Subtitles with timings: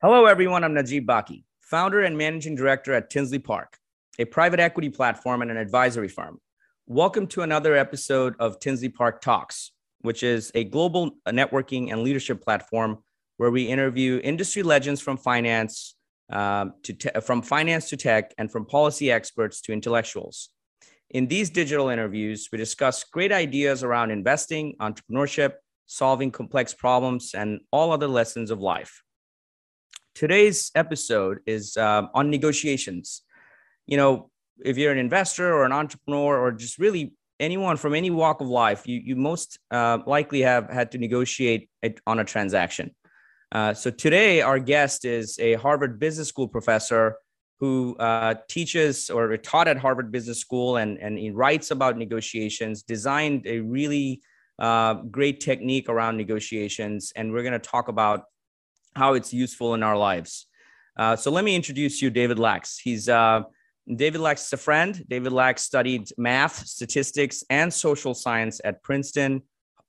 [0.00, 0.62] Hello, everyone.
[0.62, 3.78] I'm Najeeb Baqui, founder and managing director at Tinsley Park,
[4.20, 6.38] a private equity platform and an advisory firm.
[6.86, 9.72] Welcome to another episode of Tinsley Park Talks,
[10.02, 12.98] which is a global networking and leadership platform
[13.38, 15.96] where we interview industry legends from finance
[16.30, 20.50] um, to te- from finance to tech and from policy experts to intellectuals.
[21.10, 25.54] In these digital interviews, we discuss great ideas around investing, entrepreneurship,
[25.86, 29.02] solving complex problems, and all other lessons of life.
[30.18, 33.22] Today's episode is um, on negotiations.
[33.86, 38.10] You know, if you're an investor or an entrepreneur or just really anyone from any
[38.10, 41.70] walk of life, you, you most uh, likely have had to negotiate
[42.04, 42.96] on a transaction.
[43.52, 47.14] Uh, so today, our guest is a Harvard Business School professor
[47.60, 52.82] who uh, teaches or taught at Harvard Business School and, and he writes about negotiations,
[52.82, 54.20] designed a really
[54.58, 57.12] uh, great technique around negotiations.
[57.14, 58.24] And we're going to talk about
[58.98, 60.46] how it's useful in our lives.
[60.98, 62.78] Uh, so let me introduce you, David Lax.
[62.78, 63.42] He's uh,
[63.96, 65.02] David Lax is a friend.
[65.08, 69.42] David Lax studied math, statistics, and social science at Princeton,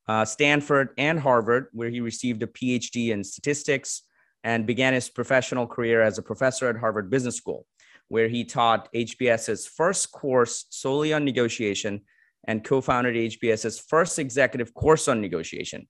[0.08, 4.04] uh, Stanford, and Harvard, where he received a PhD in statistics
[4.44, 7.66] and began his professional career as a professor at Harvard Business School,
[8.08, 12.02] where he taught HBS's first course solely on negotiation
[12.48, 15.88] and co founded HBS's first executive course on negotiation.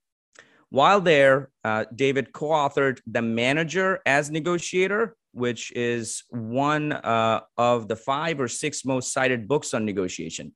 [0.69, 7.87] While there, uh, David co authored The Manager as Negotiator, which is one uh, of
[7.87, 10.53] the five or six most cited books on negotiation.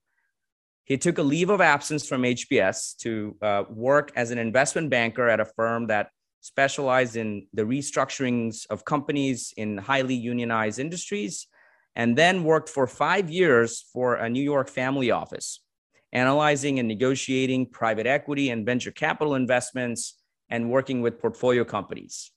[0.86, 5.30] He took a leave of absence from HBS to uh, work as an investment banker
[5.30, 6.10] at a firm that
[6.42, 11.48] specialized in the restructurings of companies in highly unionized industries,
[11.96, 15.62] and then worked for five years for a New York family office
[16.14, 20.20] analyzing and negotiating private equity and venture capital investments,
[20.50, 22.32] and working with portfolio companies.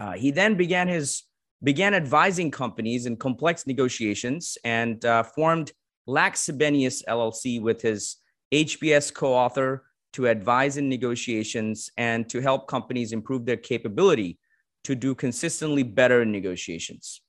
[0.00, 1.24] Uh, he then began his
[1.62, 5.72] began advising companies in complex negotiations and uh, formed
[6.06, 8.16] Lax Sebenius LLC with his
[8.52, 14.38] HBS co-author to advise in negotiations and to help companies improve their capability
[14.84, 17.22] to do consistently better in negotiations.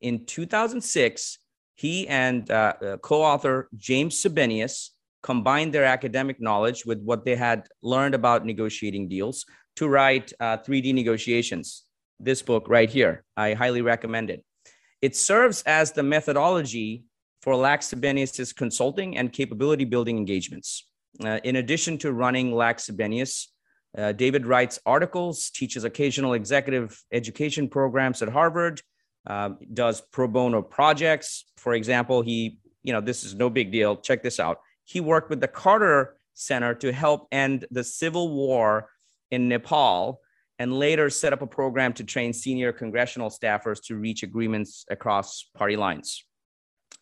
[0.00, 1.38] In 2006,
[1.76, 4.90] he and uh, uh, co-author James Sebenius
[5.22, 9.44] combined their academic knowledge with what they had learned about negotiating deals
[9.76, 11.84] to write uh, 3D negotiations.
[12.18, 14.44] This book right here, I highly recommend it.
[15.02, 17.04] It serves as the methodology
[17.42, 20.88] for Lax Sebenius' consulting and capability building engagements.
[21.22, 23.46] Uh, in addition to running Lax Sebenius,
[23.96, 28.82] uh, David writes articles, teaches occasional executive education programs at Harvard,
[29.26, 31.44] uh, does pro bono projects.
[31.56, 33.96] For example, he, you know, this is no big deal.
[33.96, 38.88] Check this out he worked with the Carter Center to help end the civil war
[39.30, 40.20] in Nepal
[40.58, 45.50] and later set up a program to train senior congressional staffers to reach agreements across
[45.54, 46.24] party lines.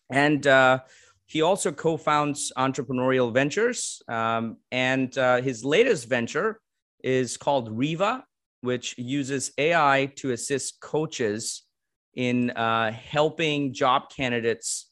[0.09, 0.79] And uh,
[1.25, 4.01] he also co founds Entrepreneurial Ventures.
[4.07, 6.59] Um, and uh, his latest venture
[7.03, 8.23] is called Riva,
[8.61, 11.63] which uses AI to assist coaches
[12.15, 14.89] in uh, helping job candidates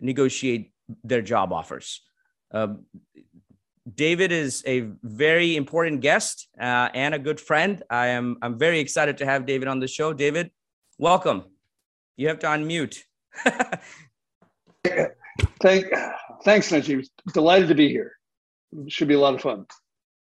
[0.00, 0.72] negotiate
[1.04, 2.00] their job offers.
[2.52, 2.84] Um,
[3.94, 7.82] David is a very important guest uh, and a good friend.
[7.90, 10.12] I am I'm very excited to have David on the show.
[10.12, 10.50] David,
[10.98, 11.44] welcome.
[12.16, 12.98] You have to unmute.
[15.62, 15.86] Thank,
[16.44, 17.06] thanks, Najeeb.
[17.32, 18.12] Delighted to be here.
[18.88, 19.66] Should be a lot of fun.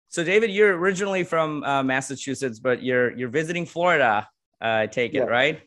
[0.09, 4.29] So, David, you're originally from uh, Massachusetts, but you're you're visiting Florida.
[4.63, 5.25] Uh, I take it, yeah.
[5.25, 5.61] right?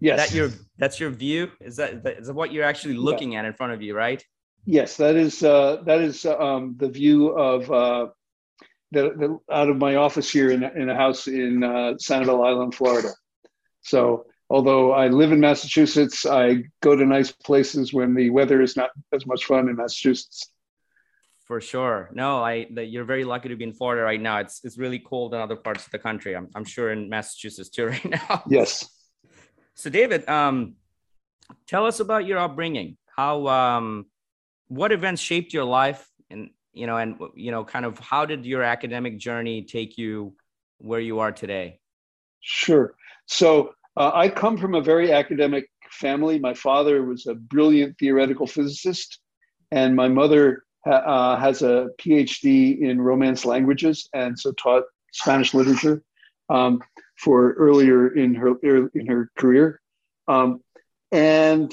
[0.00, 0.18] Yes.
[0.18, 1.50] That your that's your view.
[1.60, 3.40] Is that is that what you're actually looking yeah.
[3.40, 4.24] at in front of you, right?
[4.64, 8.08] Yes, that is uh, that is um, the view of uh,
[8.92, 12.74] the, the, out of my office here in, in a house in uh, Sanibel Island,
[12.74, 13.10] Florida.
[13.82, 18.76] So, although I live in Massachusetts, I go to nice places when the weather is
[18.76, 20.50] not as much fun in Massachusetts.
[21.46, 22.10] For sure.
[22.12, 24.38] No, I you're very lucky to be in Florida right now.
[24.38, 26.36] It's it's really cold in other parts of the country.
[26.36, 28.44] I'm I'm sure in Massachusetts too right now.
[28.48, 28.88] Yes.
[29.74, 30.74] So, David, um,
[31.66, 32.98] tell us about your upbringing.
[33.16, 34.06] How um,
[34.70, 38.46] what events shaped your life and you know and you know kind of how did
[38.46, 40.32] your academic journey take you
[40.78, 41.80] where you are today?
[42.40, 42.94] Sure.
[43.26, 46.38] So uh, i come from a very academic family.
[46.38, 49.18] My father was a brilliant theoretical physicist
[49.72, 56.02] and my mother uh, has a phd in romance languages and so taught spanish literature
[56.48, 56.80] um,
[57.18, 59.80] for earlier in her in her career.
[60.28, 60.60] Um,
[61.10, 61.72] and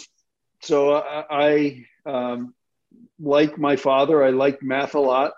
[0.64, 2.56] so i, I um,
[3.20, 4.24] like my father.
[4.24, 5.34] I liked math a lot.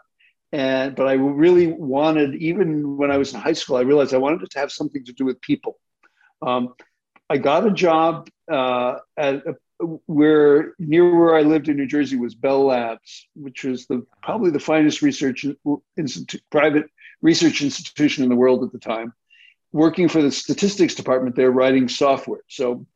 [0.51, 4.17] And but I really wanted, even when I was in high school, I realized I
[4.17, 5.77] wanted to have something to do with people.
[6.41, 6.73] Um,
[7.29, 9.53] I got a job uh, at a,
[10.07, 14.50] where near where I lived in New Jersey was Bell Labs, which was the probably
[14.50, 15.45] the finest research
[15.95, 16.85] institute, private
[17.21, 19.13] research institution in the world at the time.
[19.71, 22.41] Working for the statistics department, they're writing software.
[22.47, 22.88] So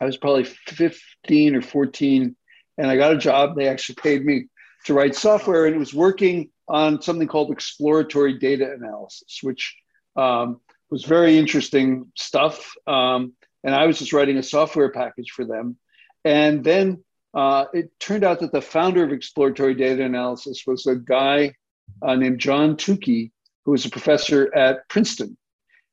[0.00, 2.36] I was probably 15 or 14,
[2.78, 3.56] and I got a job.
[3.56, 4.46] They actually paid me
[4.84, 9.76] to write software, and it was working on something called exploratory data analysis, which
[10.16, 10.60] um,
[10.90, 12.74] was very interesting stuff.
[12.86, 13.34] Um,
[13.64, 15.76] and I was just writing a software package for them.
[16.24, 17.04] And then
[17.34, 21.54] uh, it turned out that the founder of exploratory data analysis was a guy
[22.02, 23.32] uh, named John Tukey,
[23.64, 25.36] who was a professor at Princeton.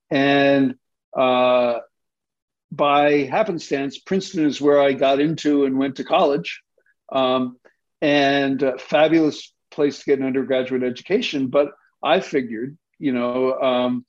[0.10, 0.76] And
[1.18, 1.80] uh,
[2.72, 6.62] by happenstance, Princeton is where I got into and went to college.
[7.12, 7.57] Um,
[8.02, 11.48] and fabulous place to get an undergraduate education.
[11.48, 11.72] But
[12.04, 14.06] I figured, you know, um,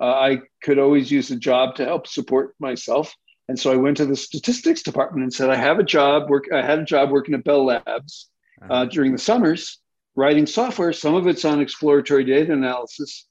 [0.00, 3.14] uh, I could always use a job to help support myself.
[3.48, 6.44] And so I went to the statistics department and said, I have a job work.
[6.52, 8.30] I had a job working at Bell Labs
[8.62, 8.84] uh, uh-huh.
[8.86, 9.80] during the summers,
[10.14, 10.92] writing software.
[10.92, 13.26] Some of it's on exploratory data analysis.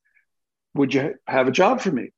[0.73, 2.11] Would you have a job for me?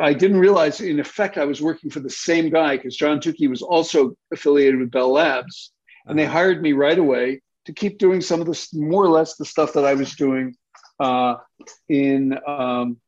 [0.00, 3.50] I didn't realize, in effect, I was working for the same guy because John Tukey
[3.50, 5.72] was also affiliated with Bell Labs,
[6.08, 9.36] and they hired me right away to keep doing some of the more or less
[9.36, 10.56] the stuff that I was doing
[10.98, 11.36] uh,
[11.88, 12.98] in um,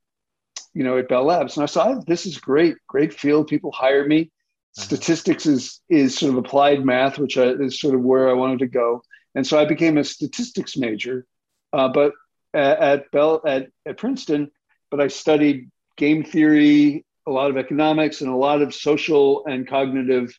[0.75, 1.57] you know, at Bell Labs.
[1.57, 3.49] And I saw this is great, great field.
[3.49, 4.23] People hire me.
[4.23, 4.83] Uh-huh.
[4.83, 8.61] Statistics is is sort of applied math, which I, is sort of where I wanted
[8.61, 9.03] to go.
[9.35, 11.27] And so I became a statistics major,
[11.73, 12.13] uh, but
[12.55, 14.51] at, at Bell at, at Princeton.
[14.91, 19.69] But I studied game theory, a lot of economics, and a lot of social and
[19.69, 20.37] cognitive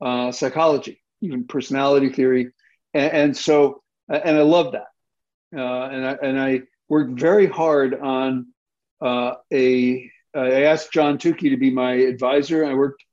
[0.00, 2.50] uh, psychology, even personality theory.
[2.94, 4.86] And, and, so, and I love that.
[5.56, 8.48] Uh, and I and I worked very hard on
[9.00, 12.64] uh, a I asked John Tukey to be my advisor.
[12.64, 13.04] I worked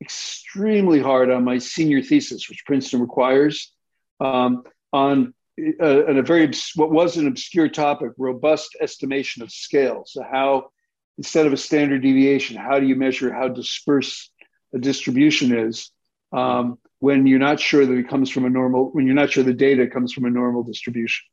[0.00, 3.72] extremely hard on my senior thesis, which Princeton requires,
[4.20, 4.62] um,
[4.92, 10.04] on a, uh, a, very what was an obscure topic: robust estimation of scale.
[10.06, 10.70] So how
[11.18, 14.30] instead of a standard deviation, how do you measure how dispersed
[14.72, 15.90] a distribution is
[16.34, 19.44] um, when you're not sure that it comes from a normal when you're not sure
[19.44, 21.24] the data comes from a normal distribution?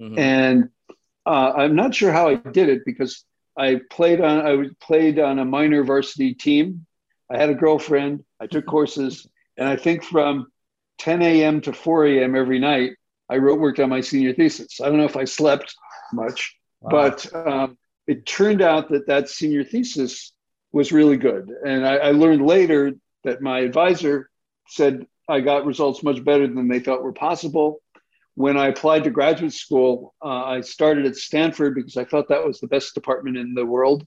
[0.00, 0.18] Mm-hmm.
[0.18, 0.68] And
[1.26, 3.24] uh, I'm not sure how I did it because
[3.56, 6.86] I played on I played on a minor varsity team.
[7.30, 8.24] I had a girlfriend.
[8.40, 9.26] I took courses,
[9.56, 10.48] and I think from
[10.98, 11.60] 10 a.m.
[11.62, 12.36] to 4 a.m.
[12.36, 12.92] every night,
[13.28, 14.80] I wrote worked on my senior thesis.
[14.80, 15.74] I don't know if I slept
[16.12, 16.90] much, wow.
[16.90, 20.32] but um, it turned out that that senior thesis
[20.72, 21.50] was really good.
[21.64, 22.92] And I, I learned later
[23.24, 24.30] that my advisor
[24.68, 27.80] said I got results much better than they thought were possible
[28.34, 32.44] when I applied to graduate school, uh, I started at Stanford because I thought that
[32.44, 34.06] was the best department in the world.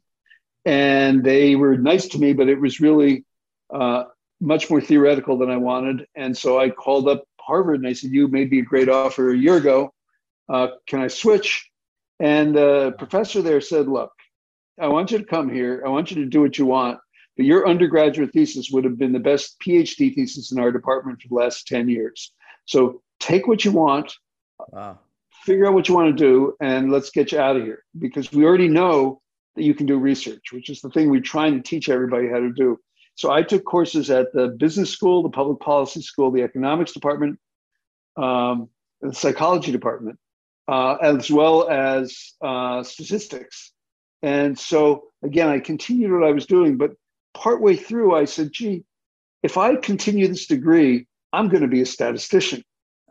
[0.66, 3.24] And they were nice to me, but it was really
[3.72, 4.06] uh,
[4.42, 6.08] much more theoretical than I wanted.
[6.16, 9.30] And so I called up Harvard and I said, You made me a great offer
[9.30, 9.94] a year ago.
[10.50, 11.70] Uh, can I switch?
[12.20, 14.12] And the professor there said, Look,
[14.82, 15.84] I want you to come here.
[15.86, 17.00] I want you to do what you want.
[17.38, 21.28] But your undergraduate thesis would have been the best PhD thesis in our department for
[21.28, 22.32] the last 10 years.
[22.66, 24.14] So take what you want,
[24.72, 25.00] wow.
[25.44, 28.32] figure out what you want to do, and let's get you out of here because
[28.32, 29.22] we already know
[29.56, 32.40] that you can do research, which is the thing we're trying to teach everybody how
[32.40, 32.80] to do.
[33.16, 37.40] So I took courses at the business school, the public policy school, the economics department,
[38.18, 38.70] um,
[39.02, 40.20] the psychology department,
[40.68, 43.72] uh, as well as uh, statistics.
[44.22, 46.92] And so again, I continued what I was doing, but
[47.36, 48.84] partway through, I said, gee,
[49.44, 52.64] if I continue this degree, I'm going to be a statistician.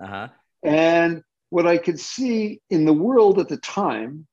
[0.03, 0.29] Uh-huh.
[0.65, 4.27] And what I could see in the world at the time,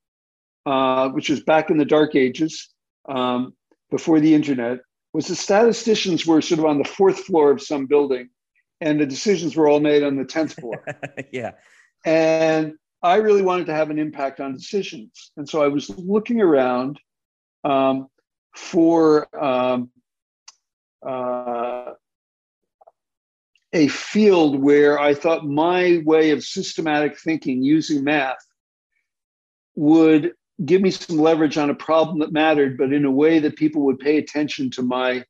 [0.66, 2.70] uh, which was back in the dark ages,
[3.08, 3.54] um,
[3.92, 4.80] before the internet,
[5.14, 8.30] was the statisticians were sort of on the fourth floor of some building,
[8.80, 10.84] and the decisions were all made on the tenth floor.
[11.32, 11.52] yeah.
[12.06, 16.40] And I really wanted to have an impact on decisions, and so I was looking
[16.40, 17.00] around
[17.64, 18.08] um,
[18.56, 19.90] for um,
[21.06, 21.94] uh,
[23.74, 28.46] a field where I thought my way of systematic thinking using math
[29.76, 30.34] would
[30.66, 33.84] give me some leverage on a problem that mattered, but in a way that people
[33.84, 35.24] would pay attention to my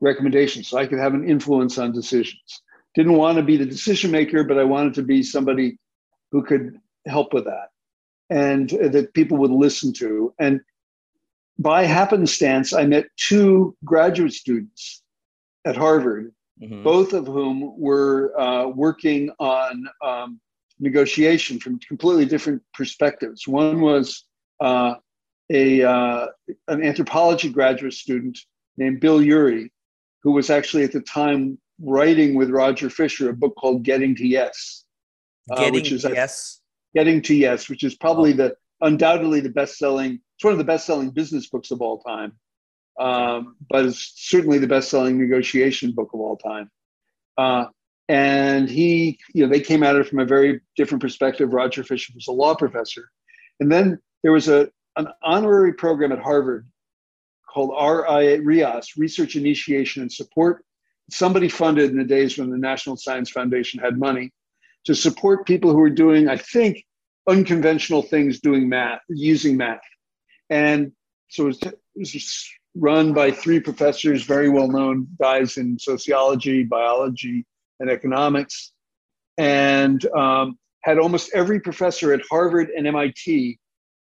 [0.00, 2.62] recommendations so I could have an influence on decisions.
[2.94, 5.78] Didn't want to be the decision maker, but I wanted to be somebody
[6.30, 7.68] who could help with that
[8.30, 10.34] and that people would listen to.
[10.38, 10.60] And
[11.58, 15.02] by happenstance, I met two graduate students
[15.64, 16.32] at Harvard
[16.62, 16.82] mm-hmm.
[16.82, 20.40] both of whom were uh, working on um,
[20.78, 23.46] negotiation from completely different perspectives.
[23.46, 24.24] One was
[24.60, 24.94] uh,
[25.50, 26.26] a uh,
[26.68, 28.38] an anthropology graduate student
[28.76, 29.72] named Bill Ury,
[30.22, 34.26] who was actually at the time writing with Roger Fisher a book called Getting to
[34.26, 34.84] Yes.
[35.50, 36.60] Uh, Getting which is, to Yes.
[36.94, 38.36] Getting to Yes, which is probably oh.
[38.36, 40.20] the undoubtedly the best selling.
[40.36, 42.32] It's one of the best selling business books of all time,
[43.00, 46.70] um, but it's certainly the best selling negotiation book of all time.
[47.38, 47.66] Uh,
[48.08, 51.54] and he, you know, they came at it from a very different perspective.
[51.54, 53.08] Roger Fisher was a law professor,
[53.60, 56.68] and then there was a an honorary program at Harvard
[57.48, 60.64] called RI RIAS, Research Initiation and Support.
[61.10, 64.32] Somebody funded in the days when the National Science Foundation had money
[64.84, 66.84] to support people who were doing, I think,
[67.28, 69.80] unconventional things doing math, using math.
[70.50, 70.92] And
[71.28, 77.44] so it was, run by three professors, very well known guys in sociology, biology,
[77.80, 78.72] and economics,
[79.36, 83.58] and um, had almost every professor at Harvard and MIT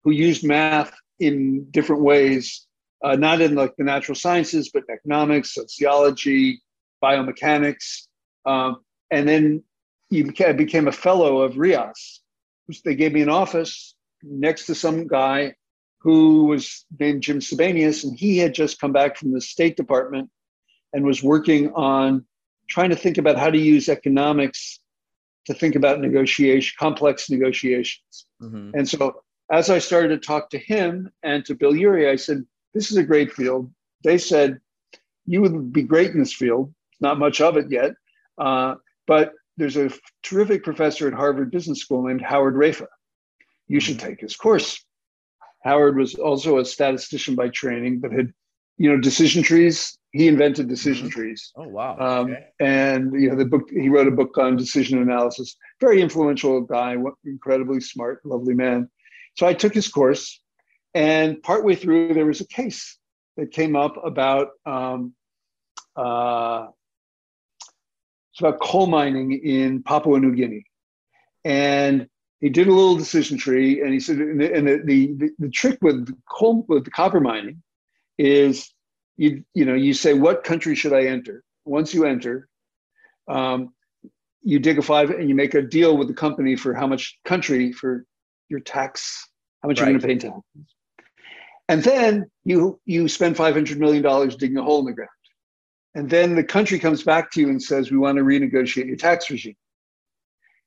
[0.04, 2.66] who used math in different ways,
[3.04, 6.62] uh, not in like the natural sciences, but in economics, sociology,
[7.02, 8.06] biomechanics.
[8.46, 8.78] Um,
[9.10, 9.62] and then
[10.10, 12.22] you became a fellow of RIAS,
[12.84, 15.54] they gave me an office next to some guy
[16.00, 20.30] who was named Jim Sebenius, and he had just come back from the State Department
[20.92, 22.24] and was working on
[22.68, 24.80] trying to think about how to use economics
[25.46, 28.26] to think about negotiation, complex negotiations.
[28.40, 28.70] Mm-hmm.
[28.74, 32.44] And so, as I started to talk to him and to Bill Ury, I said,
[32.74, 33.72] "This is a great field."
[34.04, 34.60] They said,
[35.26, 36.72] "You would be great in this field.
[37.00, 37.92] Not much of it yet,
[38.38, 38.74] uh,
[39.06, 39.90] but there's a
[40.22, 42.86] terrific professor at Harvard Business School named Howard Raiffa.
[43.66, 44.82] You should take his course.
[45.64, 48.32] Howard was also a statistician by training, but had,
[48.78, 49.98] you know, decision trees.
[50.12, 51.20] He invented decision mm-hmm.
[51.20, 51.52] trees.
[51.56, 51.98] Oh wow!
[51.98, 52.46] Um, okay.
[52.60, 55.56] And you know, the book he wrote a book on decision analysis.
[55.80, 56.96] Very influential guy,
[57.26, 58.88] incredibly smart, lovely man.
[59.36, 60.40] So I took his course,
[60.94, 62.96] and partway through there was a case
[63.36, 65.12] that came up about um,
[65.94, 66.68] uh,
[68.38, 70.64] it's about coal mining in Papua New Guinea.
[71.44, 72.08] And
[72.40, 75.48] he did a little decision tree, and he said, and the, and the, the, the
[75.48, 77.62] trick with the coal with the copper mining
[78.16, 78.72] is
[79.16, 81.42] you you know you say what country should I enter?
[81.64, 82.48] Once you enter,
[83.26, 83.74] um,
[84.44, 87.18] you dig a five and you make a deal with the company for how much
[87.24, 88.04] country for
[88.48, 89.28] your tax,
[89.64, 89.88] how much right.
[89.90, 90.40] you're going to pay tax,
[91.68, 95.10] and then you you spend five hundred million dollars digging a hole in the ground.
[95.94, 98.96] And then the country comes back to you and says, we want to renegotiate your
[98.96, 99.56] tax regime.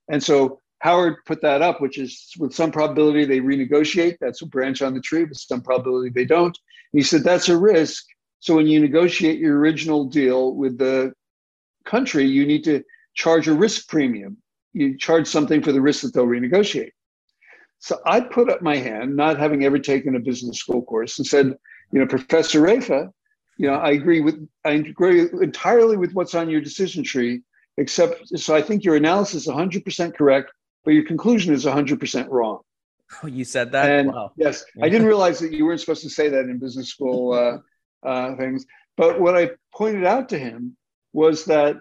[0.10, 4.18] And so Howard put that up, which is with some probability they renegotiate.
[4.20, 6.58] That's a branch on the tree, with some probability they don't.
[6.94, 8.04] And he said that's a risk.
[8.40, 11.14] So when you negotiate your original deal with the
[11.86, 14.38] country, you need to charge a risk premium.
[14.74, 16.92] You charge something for the risk that they'll renegotiate.
[17.80, 21.28] So I put up my hand, not having ever taken a business school course, and
[21.28, 21.56] said,
[21.92, 23.12] you know, Professor Raiffa,
[23.62, 27.42] you know, I agree with I agree entirely with what's on your decision tree,
[27.78, 30.52] except so I think your analysis is 100% correct,
[30.84, 32.62] but your conclusion is 100% wrong.
[33.22, 33.88] Oh, you said that?
[33.88, 34.32] And wow.
[34.36, 38.08] yes, I didn't realize that you weren't supposed to say that in business school uh,
[38.08, 38.66] uh, things.
[38.98, 40.76] But what I pointed out to him
[41.14, 41.76] was that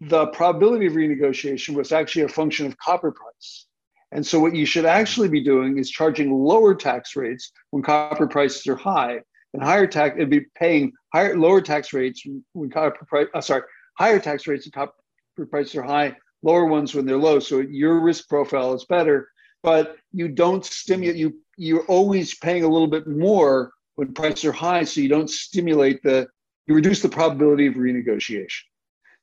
[0.00, 3.66] the probability of renegotiation was actually a function of copper price.
[4.12, 8.28] And so, what you should actually be doing is charging lower tax rates when copper
[8.28, 9.22] prices are high
[9.54, 13.62] and higher tax, it'd be paying higher, lower tax rates when copper price, uh, sorry,
[13.98, 17.38] higher tax rates when copper prices are high, lower ones when they're low.
[17.38, 19.28] So your risk profile is better,
[19.62, 24.52] but you don't stimulate, you, you're always paying a little bit more when prices are
[24.52, 24.84] high.
[24.84, 26.28] So you don't stimulate the,
[26.66, 28.62] you reduce the probability of renegotiation.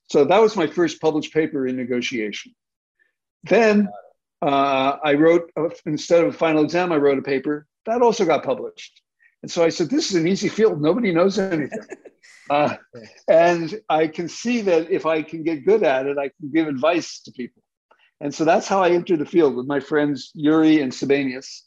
[0.09, 2.53] So that was my first published paper in negotiation.
[3.43, 3.87] Then
[4.41, 8.25] uh, I wrote, uh, instead of a final exam, I wrote a paper that also
[8.25, 9.01] got published.
[9.45, 10.81] And so I said, this is an easy field.
[10.81, 11.79] Nobody knows anything.
[12.47, 12.75] Uh,
[13.27, 16.67] and I can see that if I can get good at it, I can give
[16.67, 17.63] advice to people.
[18.21, 21.61] And so that's how I entered the field with my friends Ury and Sebenius.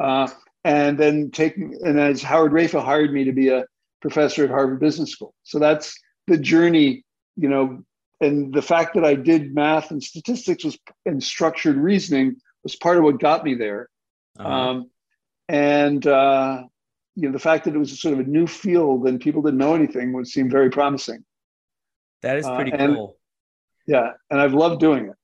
[0.00, 0.28] Uh,
[0.64, 3.66] and then taking, and as Howard Raiffa hired me to be a
[4.00, 5.34] professor at Harvard Business School.
[5.42, 7.04] So that's the journey,
[7.36, 7.84] you know,
[8.22, 12.96] and the fact that I did math and statistics was and structured reasoning was part
[12.96, 13.90] of what got me there.
[14.38, 14.48] Uh-huh.
[14.48, 14.90] Um,
[15.46, 16.62] and uh,
[17.14, 19.58] you know the fact that it was sort of a new field and people didn't
[19.58, 21.24] know anything would seem very promising.
[22.22, 23.16] That is uh, pretty uh, and, cool.
[23.86, 25.16] Yeah, and I've loved doing it.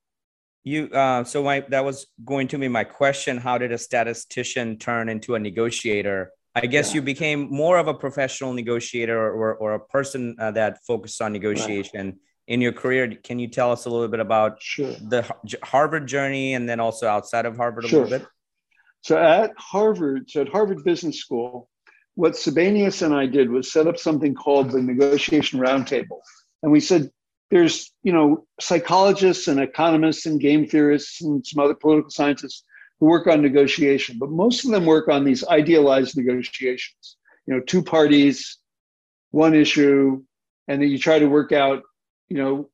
[0.64, 3.38] You uh, so my that was going to be my question.
[3.38, 6.32] How did a statistician turn into a negotiator?
[6.54, 6.96] I guess yeah.
[6.96, 11.32] you became more of a professional negotiator or, or a person uh, that focused on
[11.32, 12.14] negotiation right.
[12.48, 13.14] in your career.
[13.22, 14.92] Can you tell us a little bit about sure.
[14.92, 15.30] the
[15.62, 18.04] Harvard journey and then also outside of Harvard a sure.
[18.04, 18.28] little bit?
[19.02, 21.68] So at Harvard, so at Harvard Business School,
[22.18, 26.18] what Sebenius and I did was set up something called the negotiation roundtable.
[26.64, 27.12] And we said,
[27.52, 32.64] there's, you know, psychologists and economists and game theorists and some other political scientists
[32.98, 37.16] who work on negotiation, but most of them work on these idealized negotiations.
[37.46, 38.58] You know, two parties,
[39.30, 40.20] one issue,
[40.66, 41.84] and then you try to work out,
[42.28, 42.68] you know,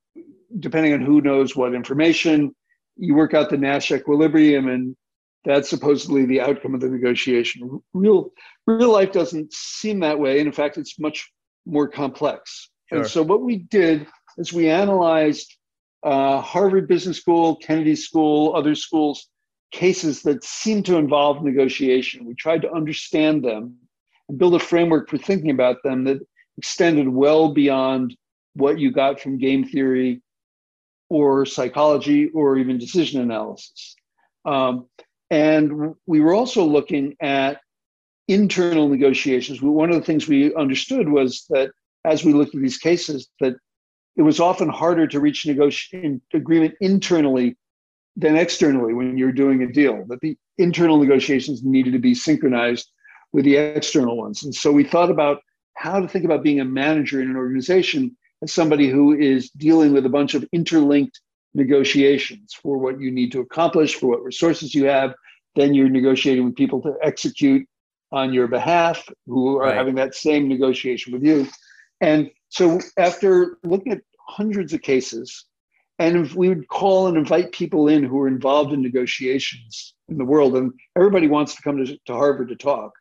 [0.58, 2.56] depending on who knows what information,
[2.96, 4.96] you work out the Nash equilibrium, and
[5.44, 7.82] that's supposedly the outcome of the negotiation.
[7.92, 8.30] Real,
[8.66, 11.30] real life doesn't seem that way, and in fact, it's much
[11.66, 12.70] more complex.
[12.88, 13.00] Sure.
[13.00, 14.06] And so, what we did
[14.38, 15.54] is we analyzed
[16.02, 19.28] uh, Harvard Business School, Kennedy School, other schools
[19.74, 22.24] cases that seemed to involve negotiation.
[22.24, 23.76] We tried to understand them
[24.28, 26.20] and build a framework for thinking about them that
[26.56, 28.16] extended well beyond
[28.54, 30.22] what you got from game theory
[31.10, 33.96] or psychology or even decision analysis.
[34.44, 34.86] Um,
[35.30, 37.60] and we were also looking at
[38.28, 39.60] internal negotiations.
[39.60, 41.70] One of the things we understood was that
[42.04, 43.54] as we looked at these cases, that
[44.16, 47.56] it was often harder to reach negotiation agreement internally
[48.16, 50.04] than externally when you're doing a deal.
[50.08, 52.90] That the internal negotiations needed to be synchronized
[53.32, 54.44] with the external ones.
[54.44, 55.40] And so we thought about
[55.74, 59.92] how to think about being a manager in an organization as somebody who is dealing
[59.92, 61.20] with a bunch of interlinked
[61.54, 65.14] negotiations for what you need to accomplish, for what resources you have.
[65.54, 67.66] Then you're negotiating with people to execute
[68.10, 69.76] on your behalf who are right.
[69.76, 71.46] having that same negotiation with you.
[72.00, 75.44] And so after looking at hundreds of cases,
[75.98, 80.24] and we would call and invite people in who are involved in negotiations in the
[80.24, 82.92] world, and everybody wants to come to, to Harvard to talk.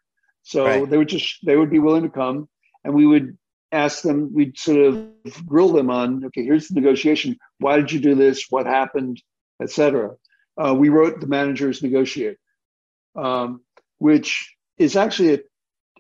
[0.44, 0.90] So right.
[0.90, 2.48] they would just they would be willing to come,
[2.84, 3.38] and we would
[3.74, 4.34] ask them.
[4.34, 7.38] We'd sort of grill them on, okay, here's the negotiation.
[7.60, 8.48] Why did you do this?
[8.50, 9.22] What happened,
[9.62, 10.12] etc.
[10.58, 12.38] Uh, we wrote the managers negotiate,
[13.16, 13.62] um,
[13.98, 15.40] which is actually a,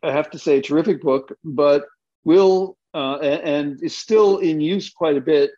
[0.03, 1.86] I have to say a terrific book, but
[2.24, 5.52] will uh, and is still in use quite a bit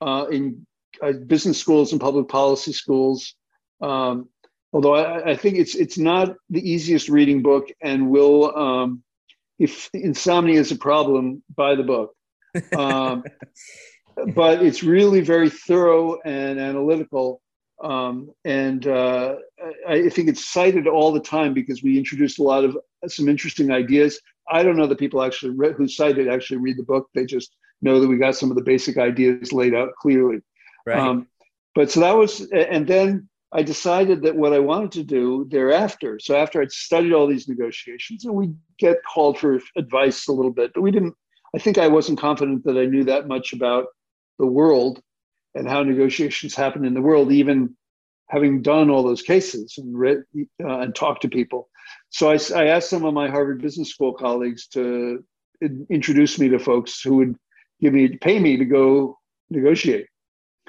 [0.00, 0.66] uh, in
[1.00, 3.34] uh, business schools and public policy schools.
[3.80, 4.28] Um,
[4.72, 9.02] although I, I, think it's it's not the easiest reading book, and will um,
[9.62, 12.14] if insomnia is a problem, buy the book.
[12.76, 13.22] Um,
[14.34, 17.40] but it's really very thorough and analytical.
[17.82, 19.36] Um, and uh,
[19.88, 23.70] I, think it's cited all the time because we introduced a lot of some interesting
[23.70, 24.20] ideas.
[24.48, 27.08] I don't know that people actually read, who cite it actually read the book.
[27.14, 30.40] They just know that we got some of the basic ideas laid out clearly.
[30.86, 30.98] Right.
[30.98, 31.28] Um,
[31.74, 36.18] but so that was, and then I decided that what I wanted to do thereafter.
[36.18, 40.52] So after I'd studied all these negotiations, and we get called for advice a little
[40.52, 41.14] bit, but we didn't.
[41.54, 43.88] I think I wasn't confident that I knew that much about
[44.38, 45.02] the world
[45.54, 47.76] and how negotiations happen in the world, even
[48.30, 50.22] having done all those cases and read
[50.64, 51.68] uh, and talked to people.
[52.08, 55.22] So I, I, asked some of my Harvard Business School colleagues to
[55.90, 57.36] introduce me to folks who would
[57.82, 59.18] give me pay me to go
[59.50, 60.06] negotiate.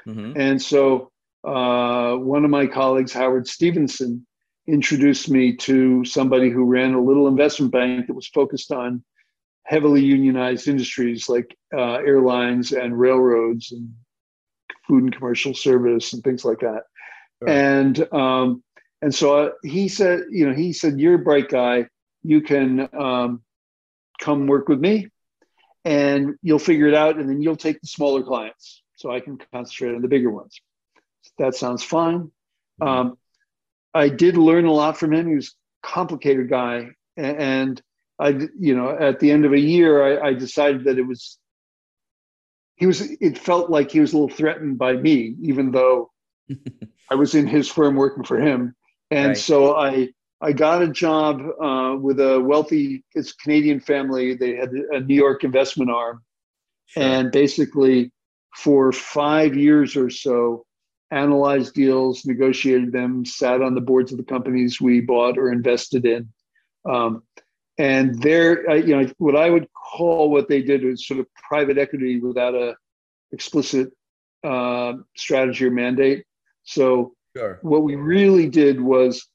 [0.06, 0.34] Mm-hmm.
[0.36, 1.13] And so
[1.44, 4.26] uh, one of my colleagues, Howard Stevenson,
[4.68, 9.04] introduced me to somebody who ran a little investment bank that was focused on
[9.66, 13.94] heavily unionized industries like uh, airlines and railroads and
[14.88, 16.84] food and commercial service and things like that.
[17.40, 17.50] Sure.
[17.50, 18.64] And um,
[19.02, 21.88] and so uh, he said, you know, he said, "You're a bright guy.
[22.24, 23.42] You can um,
[24.20, 25.10] come work with me,
[25.84, 29.38] and you'll figure it out, and then you'll take the smaller clients, so I can
[29.52, 30.62] concentrate on the bigger ones."
[31.38, 32.32] That sounds fine.
[32.82, 32.88] Mm-hmm.
[32.88, 33.18] Um,
[33.94, 35.28] I did learn a lot from him.
[35.28, 36.90] He was a complicated guy.
[37.16, 37.82] And
[38.20, 41.38] I, you know, at the end of a year, I, I decided that it was,
[42.76, 46.12] he was, it felt like he was a little threatened by me, even though
[47.10, 48.76] I was in his firm working for him.
[49.12, 49.38] And right.
[49.38, 50.10] so I,
[50.42, 54.36] I got a job uh, with a wealthy it's Canadian family.
[54.36, 56.22] They had a New York investment arm.
[56.88, 57.04] Sure.
[57.04, 58.12] And basically,
[58.56, 60.66] for five years or so,
[61.14, 66.06] analyzed deals, negotiated them, sat on the boards of the companies we bought or invested
[66.06, 66.28] in.
[66.90, 67.24] Um,
[67.78, 71.78] and there, you know, what I would call what they did was sort of private
[71.78, 72.76] equity without a
[73.32, 73.92] explicit
[74.44, 76.26] uh, strategy or mandate.
[76.64, 77.60] So sure.
[77.62, 79.28] what we really did was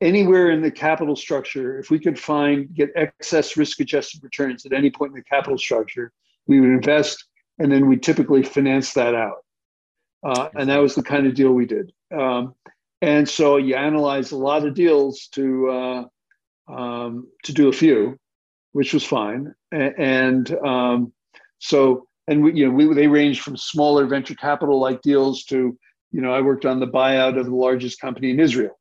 [0.00, 4.90] anywhere in the capital structure, if we could find get excess risk-adjusted returns at any
[4.90, 6.12] point in the capital structure,
[6.46, 7.24] we would invest,
[7.58, 9.38] and then we typically finance that out.
[10.26, 11.92] Uh, and that was the kind of deal we did.
[12.10, 12.54] Um,
[13.00, 16.04] and so you analyze a lot of deals to uh,
[16.68, 18.18] um, to do a few,
[18.72, 19.54] which was fine.
[19.70, 21.12] And um,
[21.58, 25.78] so, and we, you know, we, they range from smaller venture capital like deals to,
[26.10, 28.76] you know, I worked on the buyout of the largest company in Israel,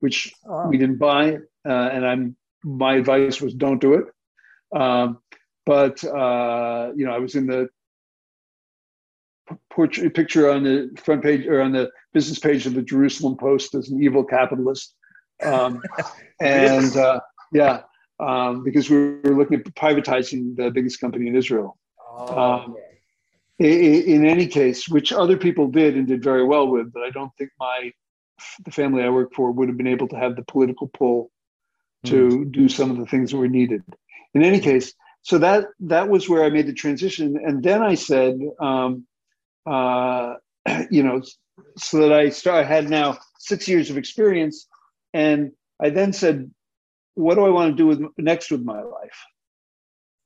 [0.00, 0.66] which oh.
[0.66, 1.36] we didn't buy.
[1.68, 4.06] Uh, and I'm my advice was don't do it.
[4.76, 5.18] Um,
[5.64, 7.68] but uh, you know, I was in the
[9.70, 13.74] portrait picture on the front page or on the business page of the Jerusalem Post
[13.74, 14.94] as an evil capitalist,
[15.42, 15.82] um,
[16.40, 17.20] and uh,
[17.52, 17.82] yeah,
[18.20, 21.78] um, because we were looking at privatizing the biggest company in Israel.
[22.10, 22.76] Oh, um,
[23.58, 27.10] in, in any case, which other people did and did very well with, but I
[27.10, 27.92] don't think my
[28.64, 31.30] the family I work for would have been able to have the political pull
[32.06, 32.52] to mm.
[32.52, 33.82] do some of the things that were needed.
[34.34, 37.94] In any case, so that that was where I made the transition, and then I
[37.94, 39.06] said, um,
[39.68, 40.34] uh,
[40.90, 41.22] you know,
[41.76, 42.64] so that I start.
[42.64, 44.66] I had now six years of experience,
[45.12, 46.50] and I then said,
[47.14, 49.24] what do I want to do with next with my life?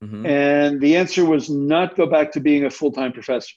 [0.04, 0.26] Mm-hmm.
[0.26, 3.54] And the answer was not go back to being a full time professor.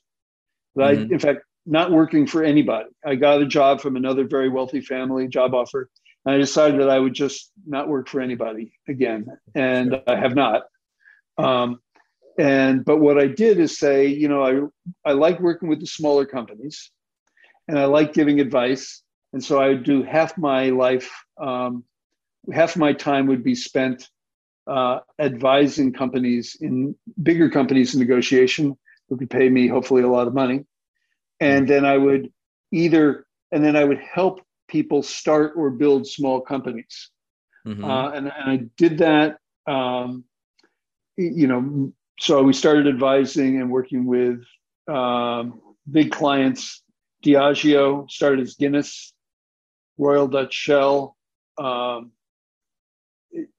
[0.78, 1.12] Mm-hmm.
[1.12, 2.90] I, in fact, not working for anybody.
[3.06, 5.90] I got a job from another very wealthy family, job offer,
[6.26, 10.02] and I decided that I would just not work for anybody again, and.
[10.08, 10.64] I have not.
[11.38, 11.80] Um,
[12.38, 14.72] and but what I did is say, you know,
[15.06, 16.92] I I like working with the smaller companies,
[17.68, 21.84] and I like giving advice, and so I would do half my life, um,
[22.52, 24.10] half my time would be spent
[24.68, 28.78] uh, advising companies in bigger companies in negotiation
[29.10, 30.66] who could pay me hopefully a lot of money
[31.40, 32.32] and then I would
[32.72, 37.12] either and then I would help people start or build small companies.
[37.68, 37.84] Mm-hmm.
[37.84, 39.38] Uh, and, and, I did that.
[39.68, 40.26] Um,
[41.18, 44.42] you know, so we started advising and working with
[44.88, 46.82] um, big clients.
[47.24, 49.14] Diageo started as Guinness,
[49.98, 51.16] Royal Dutch Shell,
[51.58, 52.12] um,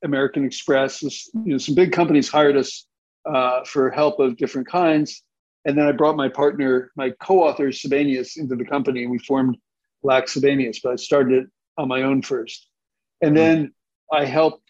[0.05, 1.03] American Express.
[1.03, 2.87] You know, some big companies hired us
[3.27, 5.23] uh, for help of different kinds.
[5.65, 9.57] And then I brought my partner, my co-author Sebenius, into the company, we formed
[10.03, 10.79] Lax Sebenius.
[10.83, 12.69] But I started it on my own first,
[13.21, 13.75] and then
[14.13, 14.63] I helped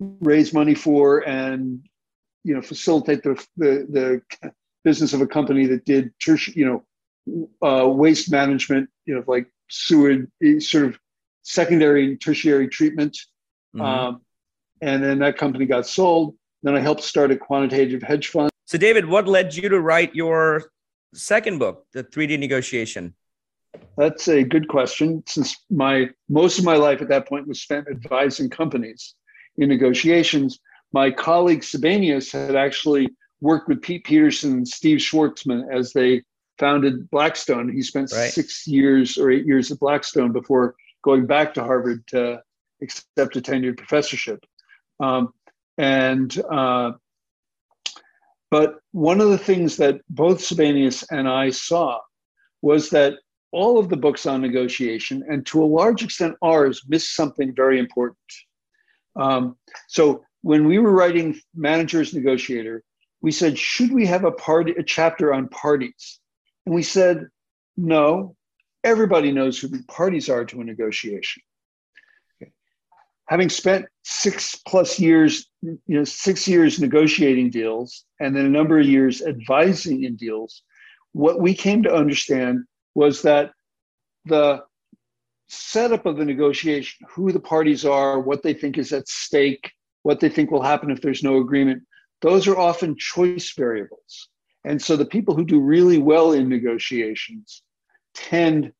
[0.00, 1.86] raise money for and
[2.46, 4.52] you know facilitate the the, the
[4.84, 6.80] business of a company that did tertiary, you know,
[7.60, 10.28] uh, waste management, you know, like sewage,
[10.60, 10.98] sort of
[11.42, 13.18] secondary and tertiary treatment.
[13.74, 13.84] Mm-hmm.
[13.84, 14.20] Um,
[14.80, 16.36] and then that company got sold.
[16.62, 18.50] Then I helped start a quantitative hedge fund.
[18.64, 20.70] So, David, what led you to write your
[21.14, 23.14] second book, The 3D Negotiation?
[23.96, 25.24] That's a good question.
[25.26, 29.14] Since my most of my life at that point was spent advising companies
[29.58, 30.60] in negotiations,
[30.92, 33.08] my colleague Sebenius had actually
[33.40, 36.22] worked with Pete Peterson and Steve Schwartzman as they
[36.58, 37.70] founded Blackstone.
[37.72, 38.30] He spent right.
[38.30, 42.40] six years or eight years at Blackstone before going back to Harvard to
[42.82, 44.44] accept a tenured professorship.
[45.00, 45.32] Um,
[45.78, 46.92] and uh,
[48.50, 52.00] but one of the things that both Sebenius and I saw
[52.62, 53.14] was that
[53.52, 57.78] all of the books on negotiation, and to a large extent ours, missed something very
[57.78, 58.18] important.
[59.16, 59.56] Um,
[59.88, 62.82] so when we were writing Manager as Negotiator,
[63.20, 66.20] we said, should we have a party, a chapter on parties?
[66.64, 67.28] And we said,
[67.76, 68.36] no,
[68.84, 71.42] everybody knows who the parties are to a negotiation.
[73.28, 78.78] Having spent six plus years, you know, six years negotiating deals and then a number
[78.78, 80.62] of years advising in deals,
[81.12, 83.50] what we came to understand was that
[84.26, 84.62] the
[85.48, 89.72] setup of the negotiation, who the parties are, what they think is at stake,
[90.06, 91.82] what they think will happen if there's no agreement,
[92.22, 94.28] those are often choice variables.
[94.64, 97.62] And so the people who do really well in negotiations
[98.14, 98.72] tend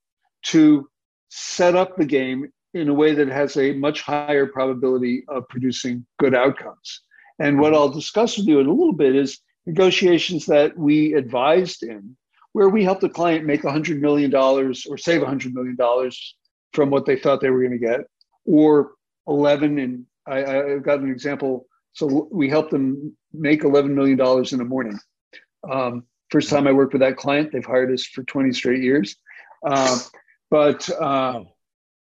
[0.44, 0.88] to
[1.28, 6.06] set up the game in a way that has a much higher probability of producing
[6.20, 7.00] good outcomes.
[7.40, 11.82] And what I'll discuss with you in a little bit is negotiations that we advised
[11.82, 12.16] in,
[12.52, 15.76] where we helped a client make $100 million or save $100 million
[16.72, 18.02] from what they thought they were going to get,
[18.44, 18.92] or
[19.26, 19.80] 11.
[19.80, 21.66] And I, have got an example.
[21.92, 24.20] So we helped them make $11 million
[24.52, 24.98] in a morning.
[25.70, 29.16] Um, first time I worked with that client, they've hired us for 20 straight years.
[29.66, 29.98] Uh,
[30.50, 31.42] but uh,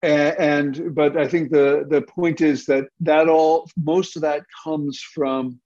[0.02, 4.42] and, and but I think the the point is that that all most of that
[4.62, 5.60] comes from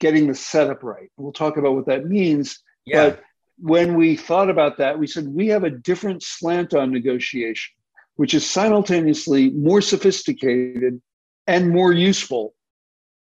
[0.00, 1.10] getting the setup right.
[1.16, 2.60] We'll talk about what that means.
[2.86, 3.10] Yeah.
[3.10, 3.22] But
[3.58, 7.74] when we thought about that, we said we have a different slant on negotiation,
[8.16, 11.00] which is simultaneously more sophisticated
[11.46, 12.54] and more useful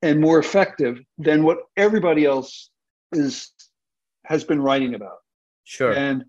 [0.01, 2.69] and more effective than what everybody else
[3.11, 3.51] is
[4.25, 5.17] has been writing about.
[5.63, 5.93] Sure.
[5.93, 6.25] And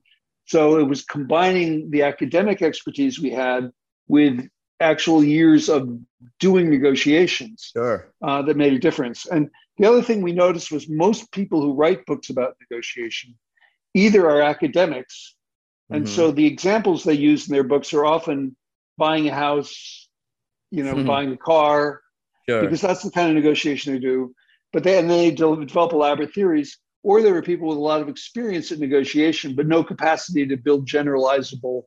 [0.46, 3.70] so it was combining the academic expertise we had
[4.06, 4.48] with
[4.80, 5.90] actual years of
[6.38, 8.12] doing negotiations sure.
[8.22, 9.26] uh, that made a difference.
[9.26, 13.36] And the other thing we noticed was most people who write books about negotiation
[13.94, 15.34] either are academics,
[15.90, 16.14] and mm-hmm.
[16.14, 18.56] so the examples they use in their books are often
[18.98, 20.07] buying a house,
[20.70, 21.06] you know, mm-hmm.
[21.06, 22.02] buying a car,
[22.48, 22.62] sure.
[22.62, 24.34] because that's the kind of negotiation they do.
[24.72, 26.78] But they and then they develop elaborate theories.
[27.02, 30.56] Or there were people with a lot of experience in negotiation, but no capacity to
[30.56, 31.84] build generalizable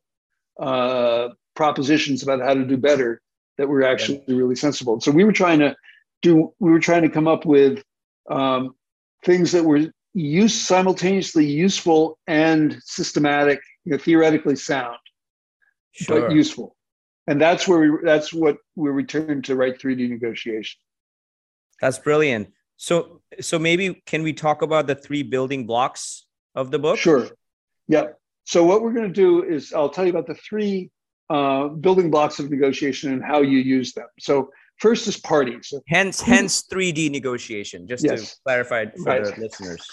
[0.59, 3.21] uh, propositions about how to do better
[3.57, 4.35] that were actually yeah.
[4.35, 4.99] really sensible.
[5.01, 5.75] So we were trying to
[6.21, 6.53] do.
[6.59, 7.83] We were trying to come up with
[8.29, 8.75] um,
[9.23, 14.97] things that were use simultaneously useful and systematic, you know, theoretically sound,
[15.91, 16.21] sure.
[16.21, 16.75] but useful.
[17.27, 20.79] And that's where we that's what we returned to write 3D negotiation.
[21.79, 22.49] That's brilliant.
[22.77, 26.97] So so maybe can we talk about the three building blocks of the book?
[26.97, 27.29] Sure.
[27.88, 28.07] Yeah.
[28.45, 30.89] So what we're going to do is I'll tell you about the three
[31.29, 34.07] uh, building blocks of negotiation and how you use them.
[34.19, 34.49] So
[34.81, 35.71] First is parties.
[35.88, 37.88] Hence, hence 3D negotiation.
[37.88, 38.31] Just yes.
[38.31, 39.23] to clarify for right.
[39.23, 39.86] the listeners.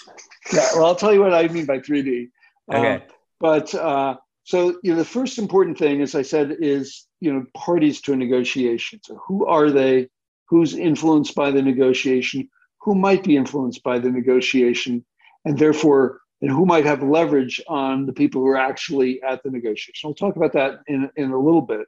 [0.50, 2.30] Yeah, well, I'll tell you what I mean by 3D.
[2.72, 2.94] Okay.
[2.94, 3.02] Um,
[3.38, 4.16] but uh,
[4.48, 8.14] so you know, the first important thing, as I said, is you know parties to
[8.14, 8.98] a negotiation.
[9.04, 10.08] So who are they?
[10.48, 12.48] Who's influenced by the negotiation?
[12.80, 15.04] Who might be influenced by the negotiation,
[15.44, 19.50] and therefore, and who might have leverage on the people who are actually at the
[19.50, 20.08] negotiation?
[20.08, 21.86] I'll talk about that in in a little bit.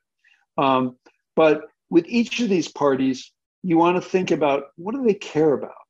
[0.59, 0.99] Um,
[1.35, 5.55] but with each of these parties, you want to think about what do they care
[5.55, 5.87] about,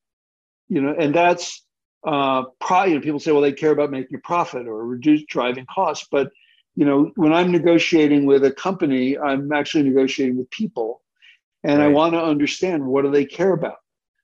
[0.68, 1.64] you know, and that's
[2.06, 2.44] uh,
[2.86, 6.06] you know, people say, well, they care about making a profit or reduce driving costs,
[6.12, 6.30] but
[6.80, 11.02] you know, when I'm negotiating with a company, I'm actually negotiating with people,
[11.62, 11.84] and right.
[11.84, 13.76] I want to understand what do they care about.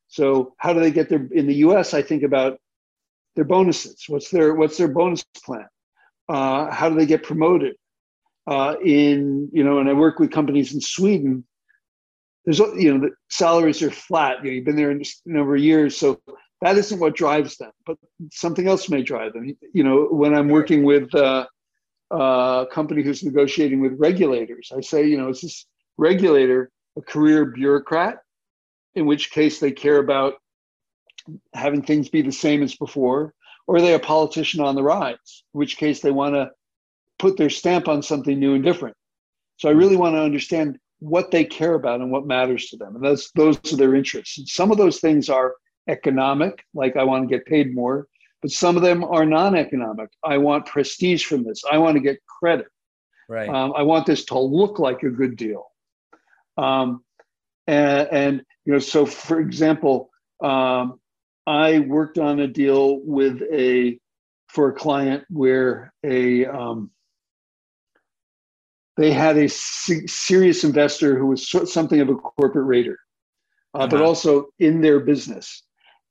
[0.09, 1.93] So, how do they get their in the U.S.?
[1.93, 2.59] I think about
[3.35, 4.05] their bonuses.
[4.09, 5.67] What's their what's their bonus plan?
[6.31, 7.77] Uh, how do they get promoted?
[8.47, 11.45] Uh, in you know, and I work with companies in Sweden
[12.47, 14.39] there's you know the salaries are flat.
[14.43, 16.19] You know, you've been there a number of years, so
[16.63, 17.73] that isn't what drives them.
[17.85, 17.99] But
[18.33, 19.55] something else may drive them.
[19.75, 21.47] You know, when I'm working with uh,
[22.11, 25.67] a company who's negotiating with regulators, I say, you know, is this
[25.97, 28.19] regulator a career bureaucrat?
[28.95, 30.35] In which case they care about
[31.55, 33.35] having things be the same as before,
[33.67, 35.45] or are they a politician on the rise?
[35.55, 36.51] In which case they want to
[37.19, 38.97] put their stamp on something new and different.
[39.57, 39.79] So I hmm.
[39.79, 42.97] really want to understand what they care about and what matters to them.
[42.97, 44.39] And those, those are their interests.
[44.39, 45.55] And some of those things are
[45.89, 48.09] economic, like I want to get paid more,
[48.43, 50.11] but some of them are non economic.
[50.25, 52.67] I want prestige from this, I want to get credit.
[53.29, 53.49] Right.
[53.49, 55.65] Um, I want this to look like a good deal.
[56.57, 57.05] Um,
[57.67, 60.11] and, and, you know, so for example,
[60.43, 61.01] um,
[61.47, 63.99] I worked on a deal with a
[64.49, 66.91] for a client where a um,
[68.97, 72.99] they had a serious investor who was something of a corporate raider,
[73.75, 73.87] uh, uh-huh.
[73.89, 75.63] but also in their business.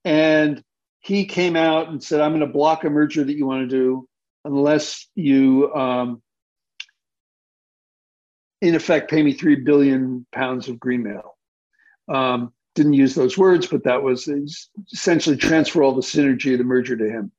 [0.03, 0.63] And
[1.05, 3.67] he came out and said, I'm going to block a merger that you want to
[3.67, 4.07] do
[4.43, 6.23] unless you, um,
[8.59, 11.37] in effect, pay me 3 billion pounds of green mail.
[12.11, 14.27] Um, didn't use those words, but that was
[14.91, 17.31] essentially transfer all the synergy of the merger to him.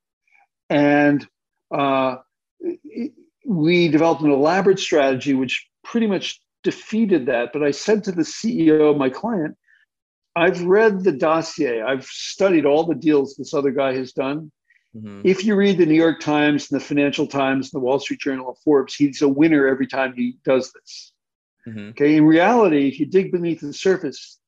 [0.71, 1.27] And
[1.75, 2.19] uh,
[3.45, 7.53] we developed an elaborate strategy which pretty much defeated that.
[7.53, 9.57] But I said to the CEO of my client,
[10.37, 14.53] I've read the dossier, I've studied all the deals this other guy has done.
[14.95, 15.23] Mm-hmm.
[15.25, 18.21] If you read the New York Times and the Financial Times and the Wall Street
[18.21, 21.13] Journal of Forbes, he's a winner every time he does this.
[21.67, 21.89] Mm-hmm.
[21.91, 22.17] Okay.
[22.17, 24.39] In reality, if you dig beneath the surface,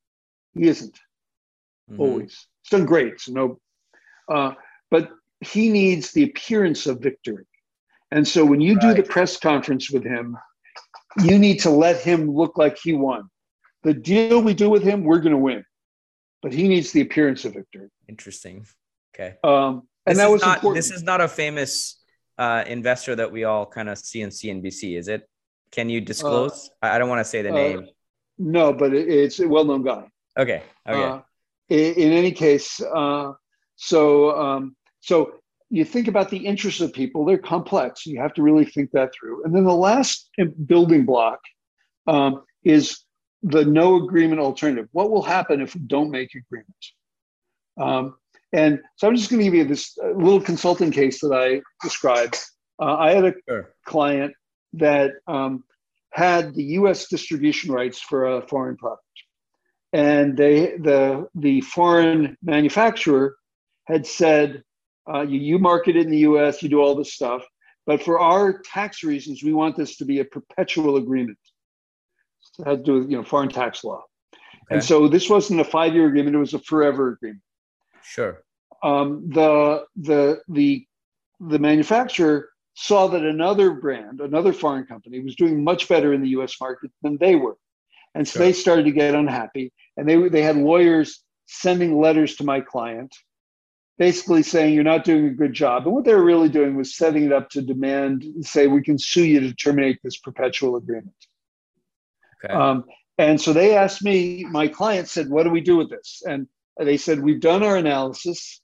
[0.54, 0.94] he isn't
[1.90, 2.00] mm-hmm.
[2.00, 2.46] always.
[2.62, 3.20] He's done great.
[3.20, 3.60] So no,
[4.28, 4.54] uh,
[4.90, 7.46] but he needs the appearance of victory.
[8.10, 8.82] And so when you right.
[8.82, 10.36] do the press conference with him,
[11.22, 13.28] you need to let him look like he won.
[13.82, 15.64] The deal we do with him, we're going to win,
[16.42, 17.88] but he needs the appearance of victory.
[18.08, 18.66] Interesting.
[19.14, 19.36] Okay.
[19.42, 20.76] Um, and this that was not, important.
[20.76, 22.00] This is not a famous
[22.38, 25.28] uh, investor that we all kind of see in CNBC, is it?
[25.70, 26.70] Can you disclose?
[26.82, 27.88] Uh, I don't want to say the uh, name.
[28.38, 30.08] No, but it, it's a well-known guy.
[30.38, 30.62] Okay.
[30.88, 31.02] Okay.
[31.02, 31.20] Uh,
[31.68, 33.32] in, in, any case, uh,
[33.76, 35.34] so um, so
[35.70, 38.06] you think about the interests of people, they're complex.
[38.06, 39.44] You have to really think that through.
[39.44, 40.30] And then the last
[40.66, 41.40] building block
[42.06, 43.00] um, is
[43.42, 44.88] the no agreement alternative.
[44.92, 46.94] What will happen if we don't make agreements?
[47.80, 48.16] Um,
[48.52, 51.60] and so I'm just going to give you this uh, little consulting case that I
[51.82, 52.38] described.
[52.80, 53.74] Uh, I had a sure.
[53.84, 54.34] client
[54.74, 55.64] that um,
[56.12, 57.08] had the U.S.
[57.08, 59.02] distribution rights for a foreign product,
[59.92, 63.36] and they the the foreign manufacturer
[63.86, 64.62] had said,
[65.12, 67.42] uh, you, you market it in the US, you do all this stuff.
[67.86, 71.38] But for our tax reasons, we want this to be a perpetual agreement.
[72.58, 74.04] It has to do with you know foreign tax law.
[74.32, 74.76] Okay.
[74.76, 77.42] And so this wasn't a five-year agreement, it was a forever agreement.
[78.02, 78.42] Sure.
[78.82, 80.86] Um, the the the
[81.40, 86.28] the manufacturer saw that another brand, another foreign company, was doing much better in the
[86.30, 87.56] US market than they were.
[88.14, 88.46] And so sure.
[88.46, 89.72] they started to get unhappy.
[89.96, 93.14] and they they had lawyers sending letters to my client,
[93.98, 95.84] basically saying you're not doing a good job.
[95.84, 98.98] And what they were really doing was setting it up to demand, say we can
[98.98, 101.14] sue you to terminate this perpetual agreement.
[102.44, 102.52] Okay.
[102.52, 102.84] Um,
[103.18, 106.22] and so they asked me, my client said, What do we do with this?
[106.26, 106.46] And
[106.78, 108.60] they said, We've done our analysis.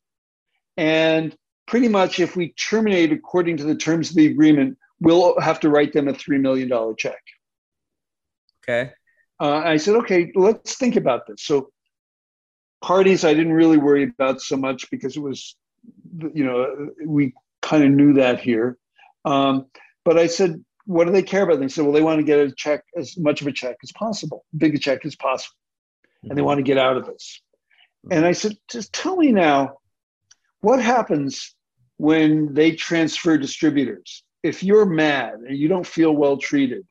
[0.77, 5.61] And pretty much if we terminate according to the terms of the agreement, we'll have
[5.61, 7.21] to write them a $3 million check.
[8.63, 8.93] Okay.
[9.41, 11.43] Uh, I said, Okay, let's think about this.
[11.43, 11.71] So
[12.81, 15.57] parties I didn't really worry about so much because it was,
[16.33, 18.79] you know, we kind of knew that here.
[19.25, 19.67] Um,
[20.05, 21.61] but I said, what do they care about?
[21.61, 23.93] they said, well, they want to get a check, as much of a check as
[23.93, 25.57] possible, big a check as possible.
[25.57, 26.31] Mm-hmm.
[26.31, 26.47] And they mm-hmm.
[26.47, 27.41] want to get out of this.
[28.07, 28.19] Mm-hmm.
[28.19, 29.79] And I said, just tell me now,
[30.61, 31.55] what happens
[31.97, 34.25] when they transfer distributors?
[34.43, 36.87] If you're mad and you don't feel well treated,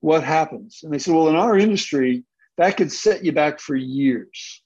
[0.00, 0.80] what happens?
[0.82, 2.24] And they said, well, in our industry,
[2.58, 4.62] that could set you back for years.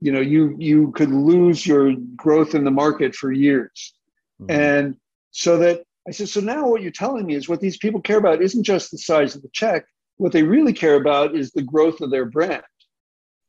[0.00, 3.94] You know, you you could lose your growth in the market for years.
[4.40, 4.50] Mm-hmm.
[4.50, 4.96] And
[5.30, 8.18] so that I said, so now what you're telling me is what these people care
[8.18, 9.86] about isn't just the size of the check.
[10.16, 12.62] What they really care about is the growth of their brand.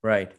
[0.01, 0.31] Right.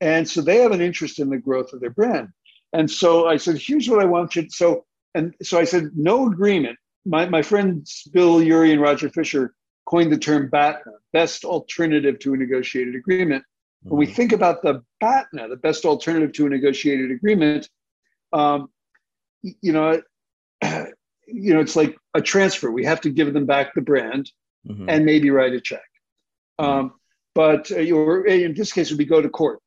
[0.00, 2.28] And so they have an interest in the growth of their brand.
[2.72, 4.50] And so I said, here's what I want you to.
[4.50, 6.76] So, and so I said, no agreement.
[7.06, 9.54] My, my friends Bill Ury and Roger Fisher
[9.86, 13.42] coined the term BATNA, best alternative to a negotiated agreement.
[13.42, 13.90] Mm-hmm.
[13.90, 14.14] When we mm-hmm.
[14.14, 17.68] think about the BATNA, the best alternative to a negotiated agreement,
[18.32, 18.70] um,
[19.42, 20.02] you know,
[21.26, 22.70] you know, it's like a transfer.
[22.70, 24.30] We have to give them back the brand
[24.66, 24.88] mm-hmm.
[24.88, 25.84] and maybe write a check.
[26.60, 26.70] Mm-hmm.
[26.70, 26.92] Um,
[27.34, 29.60] but uh, or in this case, would we go to court.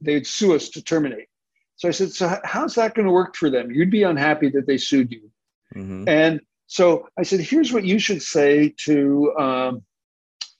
[0.00, 1.28] They'd sue us to terminate.
[1.76, 3.70] So I said, so how's that going to work for them?
[3.70, 5.30] You'd be unhappy that they sued you.
[5.74, 6.08] Mm-hmm.
[6.08, 9.82] And so I said, here's what you should say to um,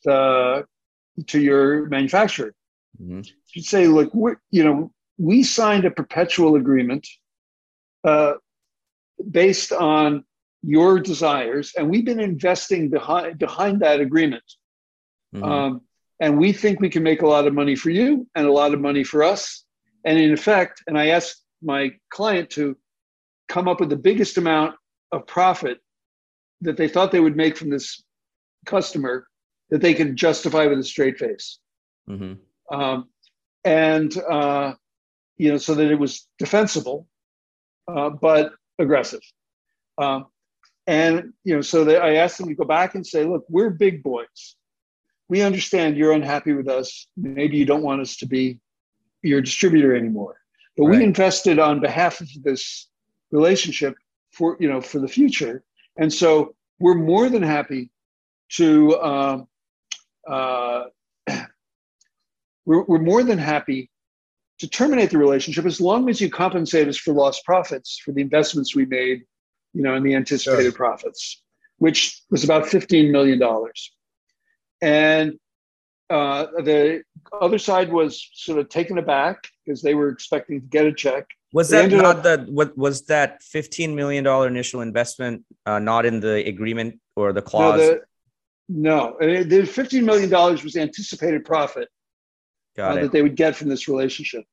[0.05, 0.67] the
[1.29, 2.55] to your manufacturer.
[3.01, 3.21] Mm-hmm.
[3.55, 7.07] You say, look, we're, you know, we signed a perpetual agreement
[8.03, 8.35] uh,
[9.31, 10.25] based on
[10.67, 14.45] your desires, and we've been investing behind behind that agreement.
[15.35, 15.45] Mm-hmm.
[15.45, 15.81] Um,
[16.21, 18.73] and we think we can make a lot of money for you and a lot
[18.73, 19.65] of money for us.
[20.05, 22.77] And in effect, and I asked my client to
[23.49, 24.77] come up with the biggest amount
[25.13, 25.79] of profit
[26.61, 28.03] that they thought they would make from this
[28.65, 29.27] customer
[29.71, 31.59] that they could justify with a straight face.
[32.09, 32.35] Mm-hmm.
[32.75, 33.09] Um,
[33.65, 34.75] and, uh,
[35.37, 37.09] you know, so that it was defensible,
[37.89, 39.21] uh, but aggressive.
[39.99, 40.27] Um,
[40.87, 43.71] and you know, so that I asked them to go back and say, look, we're
[43.71, 44.57] big boys.
[45.29, 47.07] We understand you're unhappy with us.
[47.17, 48.61] Maybe you don't want us to be
[49.23, 50.37] your distributor anymore.
[50.77, 50.99] But right.
[50.99, 52.89] we invested on behalf of this
[53.31, 53.95] relationship
[54.33, 55.65] for you know for the future,
[55.97, 57.91] and so we're more than happy
[58.53, 58.95] to.
[58.97, 59.45] Uh,
[60.29, 60.85] uh,
[62.67, 63.91] we're, we're more than happy
[64.59, 68.21] to terminate the relationship as long as you compensate us for lost profits for the
[68.21, 69.25] investments we made
[69.75, 71.43] you know, in the anticipated profits,
[71.79, 73.43] which was about $15 million.
[74.81, 75.39] And
[76.11, 77.03] uh, the
[77.41, 81.27] other side was sort of taken aback because they were expecting to get a check.
[81.53, 86.05] Was that not up, the what was that fifteen million dollar initial investment uh, not
[86.05, 87.79] in the agreement or the clause?
[88.69, 89.45] No, the, no.
[89.45, 91.89] the fifteen million dollars was anticipated profit
[92.77, 94.45] uh, that they would get from this relationship,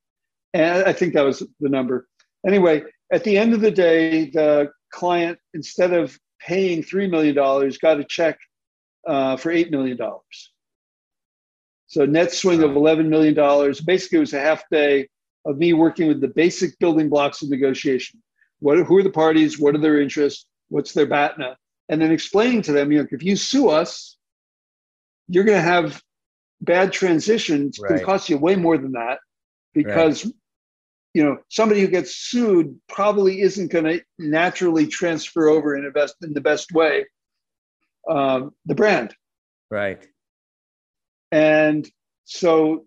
[0.53, 2.07] and I think that was the number.
[2.45, 7.99] Anyway, at the end of the day, the client, instead of paying $3 million, got
[7.99, 8.37] a check
[9.07, 9.97] uh, for $8 million.
[11.87, 13.35] So net swing of $11 million.
[13.85, 15.07] Basically, it was a half day
[15.45, 18.21] of me working with the basic building blocks of negotiation.
[18.59, 19.59] What, who are the parties?
[19.59, 20.45] What are their interests?
[20.69, 21.55] What's their BATNA?
[21.89, 24.17] And then explaining to them, you know, if you sue us,
[25.27, 26.01] you're going to have
[26.61, 27.69] bad transitions.
[27.69, 27.89] It's right.
[27.89, 29.19] going to cost you way more than that
[29.73, 30.33] because right
[31.13, 36.15] you know somebody who gets sued probably isn't going to naturally transfer over in, best,
[36.21, 37.05] in the best way
[38.09, 39.13] um, the brand.
[39.69, 40.05] Right.
[41.31, 41.89] And
[42.25, 42.85] so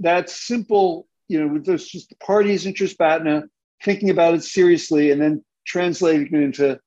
[0.00, 3.44] that simple you know with those just the parties interest batna
[3.82, 6.78] thinking about it seriously and then translating it into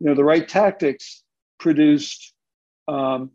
[0.00, 1.22] you know the right tactics
[1.58, 2.34] produced
[2.88, 3.30] um,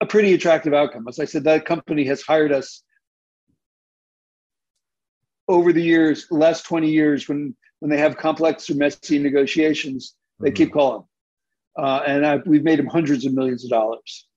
[0.00, 1.06] a pretty attractive outcome.
[1.08, 2.82] As i said that company has hired us
[5.50, 10.14] over the years, the last 20 years, when when they have complex or messy negotiations,
[10.38, 10.54] they mm-hmm.
[10.54, 11.04] keep calling.
[11.78, 14.28] Uh, and I, we've made them hundreds of millions of dollars.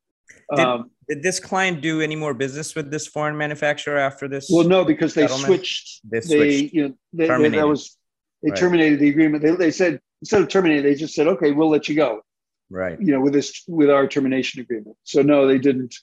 [0.55, 4.49] Did, um, did, this client do any more business with this foreign manufacturer after this?
[4.49, 6.01] Well, no, because they switched.
[6.09, 6.39] They switched.
[6.39, 7.97] They, you know, they, they, that was
[8.41, 8.59] they right.
[8.59, 9.43] terminated the agreement.
[9.43, 12.21] They, they said instead of terminating, they just said, "Okay, we'll let you go."
[12.69, 12.99] Right.
[12.99, 14.95] You know, with this with our termination agreement.
[15.03, 15.95] So no, they didn't.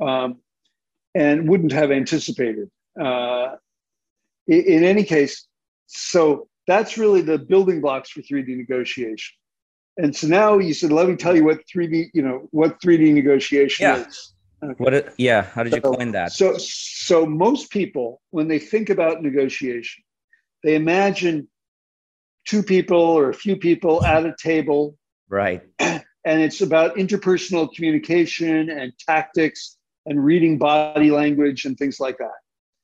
[0.00, 0.38] Um,
[1.14, 2.68] and wouldn't have anticipated.
[3.00, 3.54] Uh,
[4.48, 5.46] in, in any case,
[5.86, 9.34] so that's really the building blocks for 3D negotiation.
[9.96, 13.12] And so now you said, let me tell you what 3D, you know, what 3D
[13.12, 14.06] negotiation Yeah.
[14.06, 14.34] is.
[14.62, 14.74] Okay.
[14.82, 14.94] What?
[14.94, 15.42] It, yeah.
[15.42, 16.32] How did you So- coin that?
[16.32, 20.02] So, so most people, when they think about negotiation,
[20.64, 21.48] they imagine
[22.46, 24.96] two people or a few people at a table,
[25.28, 25.62] Right.
[25.78, 29.76] and it's about interpersonal communication and tactics
[30.06, 32.38] and reading body language and things like that.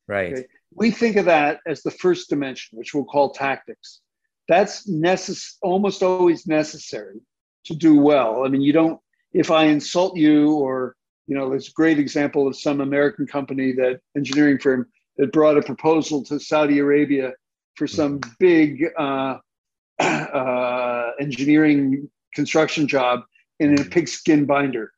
[0.06, 0.32] Right.
[0.34, 0.46] Okay.
[0.74, 4.00] We think of that as the first dimension, which we'll call tactics.
[4.48, 7.20] That's necess- almost always necessary
[7.64, 8.44] to do well.
[8.44, 9.00] I mean, you don't,
[9.32, 10.96] if I insult you, or,
[11.26, 15.58] you know, there's a great example of some American company that engineering firm that brought
[15.58, 17.32] a proposal to Saudi Arabia
[17.76, 19.38] for some big uh,
[20.00, 23.20] uh, engineering construction job
[23.58, 24.92] in a pigskin binder.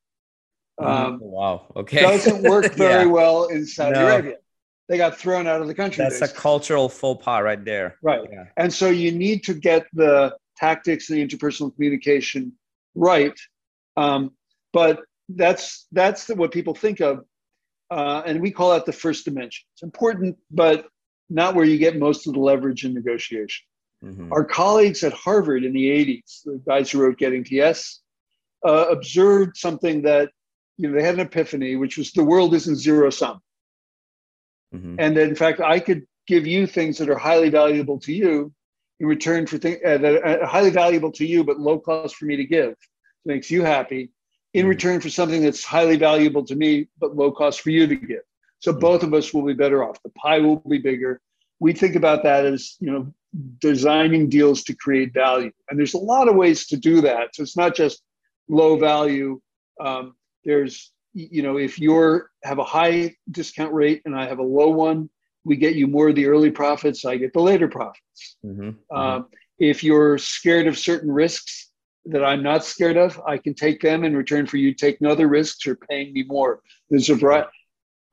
[0.79, 1.21] Um, Mhm.
[1.21, 1.67] wow.
[1.77, 2.01] Okay.
[2.01, 3.11] doesn't work very Yeah.
[3.11, 4.07] well in Saudi No.
[4.07, 4.37] Arabia.
[4.89, 6.05] They got thrown out of the country.
[6.05, 7.97] That's a cultural faux pas right there.
[8.03, 8.29] right.
[8.31, 8.45] Yeah.
[8.57, 12.53] And so you need to get the tactics and the interpersonal communication
[12.95, 13.39] right.
[13.97, 14.33] Um,
[14.73, 17.25] but that's that's the, what people think of,
[17.91, 19.65] uh, and we call that the first dimension.
[19.75, 20.87] It's important, but
[21.31, 23.65] not where you get most of the leverage in negotiation.
[24.05, 24.33] Mhm.
[24.33, 28.01] Our colleagues at Harvard in the 80s, the guys who wrote Getting to Yes,
[28.67, 30.31] uh, observed something that
[30.77, 33.41] you know they had an epiphany, which was the world isn't zero sum.
[34.75, 34.97] Mhm.
[34.99, 38.53] and that in fact I could give you things that are highly valuable to you
[39.01, 42.27] in return for things uh, that are highly valuable to you but low cost for
[42.27, 42.71] me to give.
[42.71, 42.77] It
[43.27, 44.11] makes you happy
[44.55, 44.69] in Mhm.
[44.69, 48.23] return for something that's highly valuable to me but low cost for you to give.
[48.61, 48.81] So Mhm.
[48.81, 50.03] both of us will be better off.
[50.03, 51.21] The pie will be bigger.
[51.59, 53.13] We think about that as you know
[53.61, 57.35] designing deals to create value, and there's a lot of ways to do that.
[57.35, 58.03] So it's not just
[58.49, 59.41] low value.
[59.81, 60.15] Um,
[60.45, 64.69] there's you know if you're have a high discount rate and i have a low
[64.71, 65.09] one
[65.45, 68.77] we get you more of the early profits i get the later profits Mhm.
[68.91, 69.27] um,
[69.59, 71.71] if you're scared of certain risks
[72.07, 75.29] that i'm not scared of i can take them in return for you taking other
[75.29, 76.61] risks or paying me more
[76.91, 77.49] there's a variety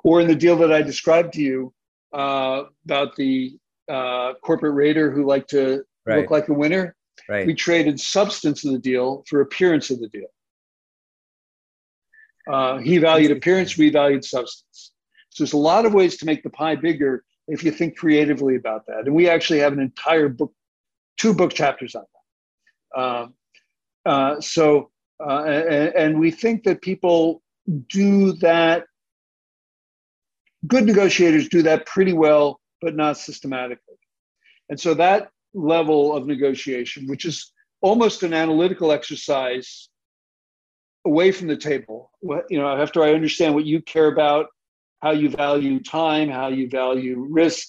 [0.03, 1.73] or in the deal that i described to you
[2.13, 6.17] uh, about the uh, corporate raider who liked to Right.
[6.21, 6.95] look like a winner
[7.27, 7.45] Right.
[7.45, 10.27] we traded substance of the deal for appearance of the deal.
[12.49, 14.91] Uh, he valued appearance, we valued substance.
[15.29, 18.55] So there's a lot of ways to make the pie bigger if you think creatively
[18.55, 19.05] about that.
[19.05, 20.51] And we actually have an entire book,
[21.17, 22.03] two book chapters on
[22.95, 23.01] that.
[23.01, 23.33] Um,
[24.05, 24.89] uh, so,
[25.23, 27.43] uh, and, and we think that people
[27.87, 28.85] do that.
[30.65, 33.95] Good negotiators do that pretty well, but not systematically.
[34.69, 39.89] And so that level of negotiation, which is almost an analytical exercise
[41.05, 42.11] away from the table.
[42.21, 44.47] What, you know, after I understand what you care about,
[45.01, 47.67] how you value time, how you value risk,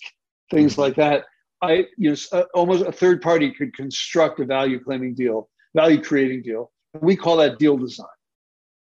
[0.50, 1.24] things like that,
[1.62, 6.02] I, you know, uh, almost a third party could construct a value claiming deal, value
[6.02, 6.72] creating deal.
[7.00, 8.06] We call that deal design.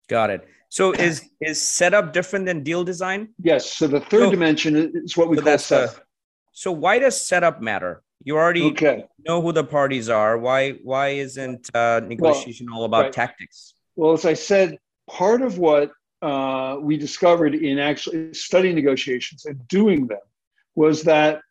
[0.09, 0.47] Got it.
[0.69, 3.29] So is is setup different than deal design?
[3.41, 3.73] Yes.
[3.73, 5.95] So the third So- dimension is what we So call setup.
[5.95, 6.01] the,
[6.51, 8.03] so why does setup matter?
[8.23, 9.05] You already Okay.
[9.25, 10.37] know who the parties are.
[10.37, 13.13] Why why isn't uh, negotiation all about right.
[13.13, 13.73] tactics?
[13.97, 14.77] Well, as I said,
[15.09, 15.91] part of what
[16.21, 20.25] uh, we discovered in actually studying negotiations and doing them
[20.75, 21.41] was that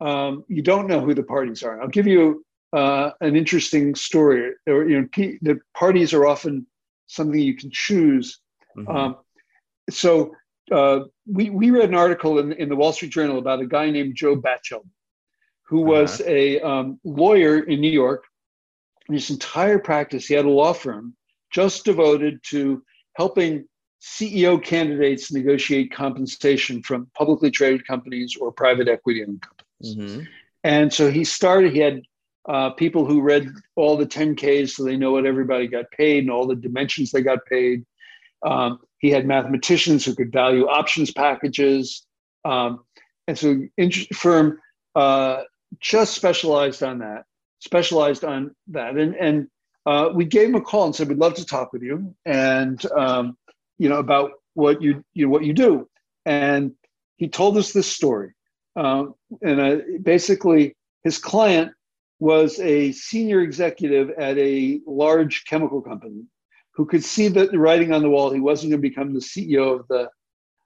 [0.00, 1.82] um, you don't know who the parties are.
[1.82, 4.52] I'll give you uh, an interesting story.
[4.68, 6.66] Or, you know, p- the parties are often
[7.08, 8.38] something you can choose.
[8.76, 8.94] Mhm.
[8.94, 9.16] Um,
[9.90, 10.34] so
[10.70, 13.90] uh, we, we read an article in, in the Wall Street Journal about a guy
[13.90, 14.84] named Joe Batchel,
[15.68, 18.24] who was a um, lawyer in New York.
[19.08, 21.16] In his entire practice, he had a law firm
[21.56, 22.82] just devoted to
[23.14, 23.64] helping
[24.02, 29.96] CEO candidates negotiate compensation from publicly traded companies or private equity owned companies.
[29.96, 30.28] Mhm.
[30.64, 32.02] And so he started, he had
[32.46, 36.30] uh, people who read all the 10Ks so they know what everybody got paid and
[36.30, 37.86] all the dimensions they got paid.
[38.44, 42.06] Um, he had mathematicians who could value options packages.
[42.44, 42.84] Um,
[43.26, 43.48] and so
[43.78, 44.60] int- firm
[44.94, 45.42] uh,
[45.80, 47.24] just specialized on that,
[47.60, 48.96] specialized on that.
[48.98, 49.48] And, and
[49.86, 52.84] uh, we gave him a call and said, we'd love to talk with you and,
[52.92, 53.36] um,
[53.78, 55.88] you know, about what you, you know, what you do.
[56.24, 56.72] And
[57.16, 58.32] he told us this story.
[58.74, 61.72] Um, and uh, basically, his client
[62.18, 66.24] was a senior executive at a large chemical company
[66.74, 69.20] who could see that the writing on the wall he wasn't going to become the
[69.20, 70.10] CEO of the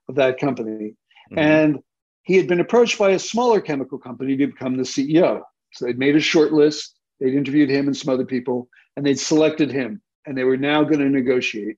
[0.09, 0.95] of that company.
[1.31, 1.37] Mhm.
[1.37, 1.79] And
[2.23, 5.43] he had been approached by a smaller chemical company to become the CEO.
[5.73, 9.19] So they'd made a short list, they'd interviewed him and some other people, and they'd
[9.19, 10.01] selected him.
[10.25, 11.77] And they were now going to negotiate.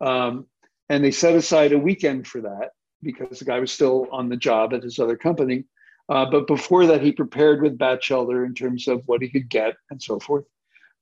[0.00, 0.46] Um,
[0.88, 2.72] and they set aside a weekend for that.
[3.02, 5.64] because the guy was still on the job at his other company.
[6.08, 9.74] Uh, but before that, he prepared with Bachelder in terms of what he could get
[9.90, 10.44] and so forth.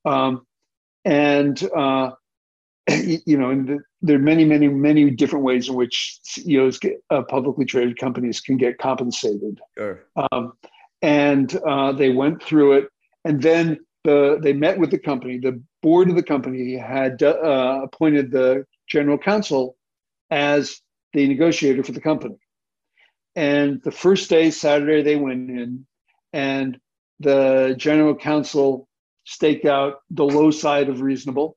[0.05, 0.47] Um,
[1.05, 2.13] and uh,
[2.89, 7.03] you know, and the, there are many, many, many different ways in which CEOs, get,
[7.11, 9.61] uh, publicly traded companies, can get compensated.
[9.77, 10.05] Sure.
[10.33, 10.53] Um,
[11.03, 12.89] and uh, they went through it,
[13.25, 15.39] and then the they met with the company.
[15.39, 19.77] The board of the company had uh, appointed the general counsel
[20.31, 20.81] as
[21.13, 22.37] the negotiator for the company.
[23.37, 25.87] And the first day, Saturday, they went in,
[26.33, 26.79] and
[27.21, 28.89] the general counsel
[29.25, 31.57] staked out the low side of reasonable.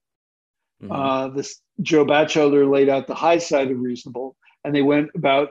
[0.82, 0.92] Mm-hmm.
[0.92, 5.50] Uh, this Joe Bachelder laid out the high side of reasonable, and they went about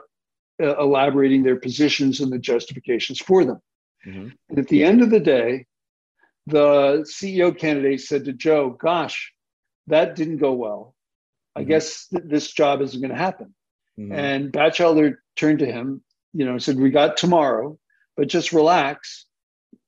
[0.63, 3.59] uh, elaborating their positions and the justifications for them.
[4.07, 4.29] Mm-hmm.
[4.51, 5.67] And at the end of the day,
[6.47, 9.33] the CEO candidate said to Joe, Gosh,
[9.87, 10.95] that didn't go well.
[11.55, 11.69] I mm-hmm.
[11.69, 13.55] guess th- this job isn't going to happen.
[13.99, 14.13] Mm-hmm.
[14.13, 17.79] And Bachelder turned to him, you know, said, We got tomorrow,
[18.17, 19.27] but just relax.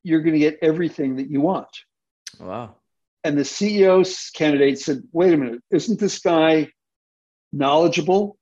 [0.02, 1.68] You're going to get everything that you want.
[2.38, 2.76] Wow.
[3.22, 6.68] And the CEO candidate said, Wait a minute, isn't this guy
[7.52, 8.36] knowledgeable?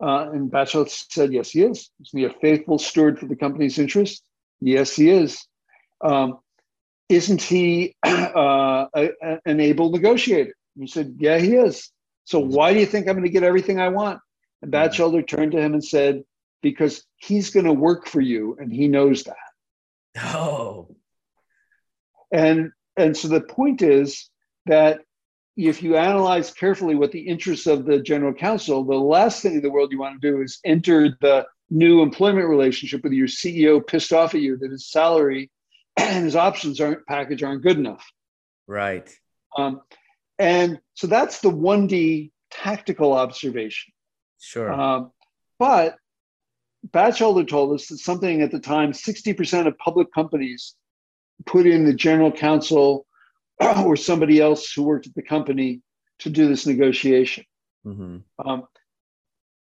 [0.00, 1.90] Uh, and Bachelder said, Yes, he is.
[2.00, 4.22] Isn't he a faithful steward for the company's interest?
[4.60, 5.44] Yes, he is.
[6.00, 6.38] Um,
[7.08, 10.54] isn't he uh, a, a, an able negotiator?
[10.78, 11.90] he said, Yeah, he is.
[12.24, 12.52] So mm-hmm.
[12.54, 14.20] why do you think I'm going to get everything I want?
[14.62, 14.88] And mm-hmm.
[14.88, 16.22] Bachelder turned to him and said,
[16.62, 19.36] Because he's going to work for you, and he knows that.
[20.18, 20.94] Oh.
[22.32, 24.28] And and so the point is
[24.66, 25.00] that
[25.56, 29.62] if you analyze carefully what the interests of the general counsel, the last thing in
[29.62, 33.84] the world you want to do is enter the new employment relationship with your CEO
[33.84, 35.50] pissed off at you that his salary
[36.00, 38.04] and his options aren't package aren't good enough.
[38.66, 39.08] Right.
[39.56, 39.80] Um,
[40.38, 43.92] and so that's the 1D tactical observation.
[44.40, 44.72] Sure.
[44.72, 45.10] Um,
[45.58, 45.96] but
[46.90, 50.76] Bachelder told us that something at the time 60% of public companies
[51.44, 53.06] put in the general counsel
[53.60, 55.80] or somebody else who worked at the company
[56.20, 57.44] to do this negotiation.
[57.86, 58.48] Mm-hmm.
[58.48, 58.64] Um,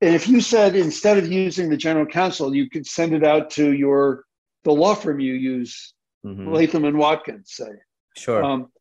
[0.02, 3.50] and if you said instead of using the general counsel, you could send it out
[3.52, 4.26] to your
[4.64, 5.94] the law firm you use,
[6.28, 6.54] mm-hmm.
[6.54, 7.70] Latham and Watkins, say.
[8.16, 8.44] Sure.
[8.44, 8.72] Um,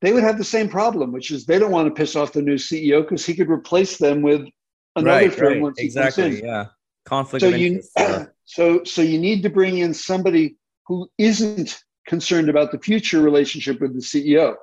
[0.00, 2.42] they would have the same problem, which is they don't want to piss off the
[2.42, 4.46] new CEO because he could replace them with
[4.94, 5.62] another right, firm right.
[5.62, 6.42] once exactly.
[6.42, 6.66] Yeah.
[7.04, 7.82] Conflict so you,
[8.44, 10.56] so so you need to bring in somebody
[10.86, 14.54] who isn't concerned about the future relationship with the CEO.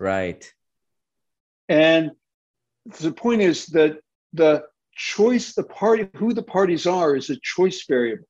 [0.00, 0.50] Right.
[1.68, 2.12] And
[3.00, 3.98] the point is that
[4.32, 4.64] the
[4.94, 8.26] choice, the party, who the parties are, is a choice variable.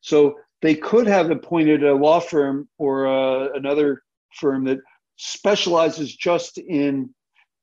[0.00, 4.02] So they could have appointed a law firm or uh, another
[4.32, 4.78] firm that
[5.16, 7.10] specializes just in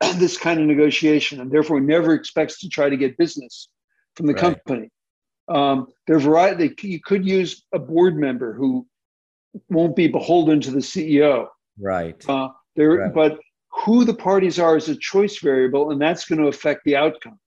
[0.17, 3.69] this kind of negotiation and therefore never expects to try to get business
[4.15, 4.41] from the right.
[4.41, 4.89] company.
[5.47, 6.75] Um, there are variety.
[6.83, 8.85] You could use a board member who
[9.67, 11.47] won't be beholden to the CEO.
[11.79, 12.23] Right.
[12.29, 13.13] Uh, there, right.
[13.15, 13.39] but
[13.83, 17.39] who the parties are is a choice variable, and that's going to affect the outcome.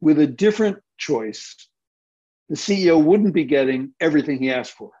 [0.00, 1.56] With a different choice,
[2.48, 4.92] the CEO wouldn't be getting everything he asked for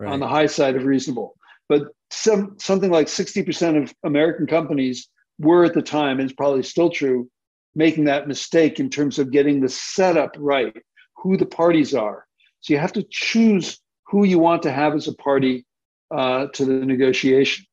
[0.00, 0.12] right.
[0.12, 1.34] on the high side of reasonable.
[1.68, 6.62] But some something like 60% of American companies were at the time, and it's probably
[6.62, 7.28] still true,
[7.74, 10.76] making that mistake in terms of getting the setup right,
[11.16, 12.26] who the parties are.
[12.60, 15.66] So you have to choose who you want to have as a party
[16.10, 17.66] uh, to the negotiation.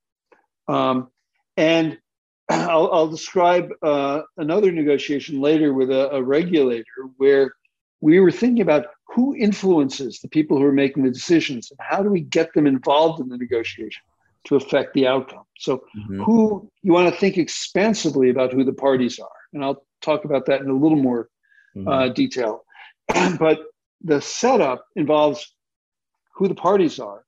[0.67, 1.09] Um,
[1.57, 1.97] and
[2.49, 7.53] I'll, I'll describe uh, another negotiation later with a, a, regulator where
[8.01, 12.01] we were thinking about who influences the people who are making the decisions and how
[12.01, 14.01] do we get them involved in the negotiation
[14.45, 15.43] to affect the outcome.
[15.57, 16.23] So, mm-hmm.
[16.23, 19.29] who you want to think expansively about who the parties are.
[19.53, 21.29] And I'll talk about that in a little more
[21.75, 21.87] mm-hmm.
[21.87, 22.65] uh, detail.
[23.39, 23.59] but
[24.03, 25.53] the setup involves
[26.35, 27.23] who the parties are,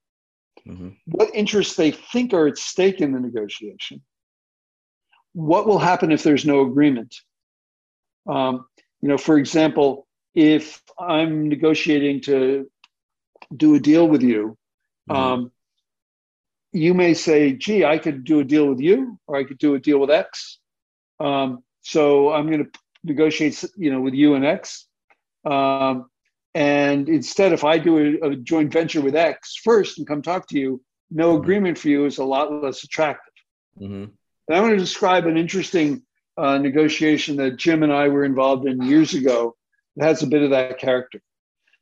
[0.67, 0.89] mm-hmm.
[1.05, 4.01] what interests they think are at stake in the negotiation,
[5.33, 7.15] what will happen if there's no agreement.
[8.27, 8.65] Um,
[9.01, 10.04] you know, for example,
[10.35, 12.69] if I'm negotiating to
[13.55, 14.57] do a deal with you,
[15.09, 15.15] mm-hmm.
[15.15, 15.51] um,
[16.73, 19.75] you may say, "Gee, I could do a deal with you, or I could do
[19.75, 20.59] a deal with X."
[21.19, 24.85] Um, so I'm going to negotiate, you know, with you and X.
[25.45, 26.09] Um,
[26.53, 30.47] and instead, if I do a, a, joint venture with X first and come talk
[30.47, 30.81] to you,
[31.11, 31.43] no mm-hmm.
[31.43, 33.33] agreement for you is a lot less attractive.
[33.79, 34.05] Mm-hmm.
[34.47, 36.03] And I want to describe an interesting
[36.37, 39.55] uh, negotiation that Jim and I were involved in years ago
[39.99, 41.21] has a bit of that character.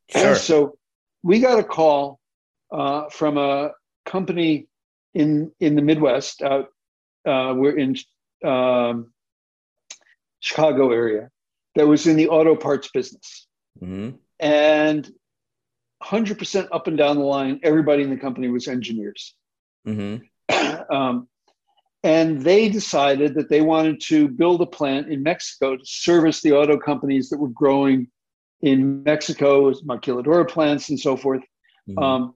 [0.10, 0.36] Sure.
[0.36, 0.78] so
[1.24, 2.20] we got a call
[2.72, 3.72] uh, from a
[4.06, 4.68] company
[5.14, 6.68] in in the Midwest out
[7.26, 7.96] uh, we're in
[8.44, 9.12] um,
[10.42, 11.30] Chicago area
[11.76, 13.48] that was in the auto parts business.
[13.82, 14.18] Mm-hmm.
[14.40, 15.12] And
[16.04, 19.36] 100% up and down the line, everybody in the company was engineers.
[19.88, 20.24] Mm-hmm.
[20.94, 21.28] um,
[22.04, 26.52] and they decided that they wanted to build a plant in Mexico to service the
[26.52, 28.08] auto companies that were growing
[28.62, 31.44] in Mexico, maquiladora plants and so forth.
[31.90, 32.04] Mhm.
[32.04, 32.36] Um,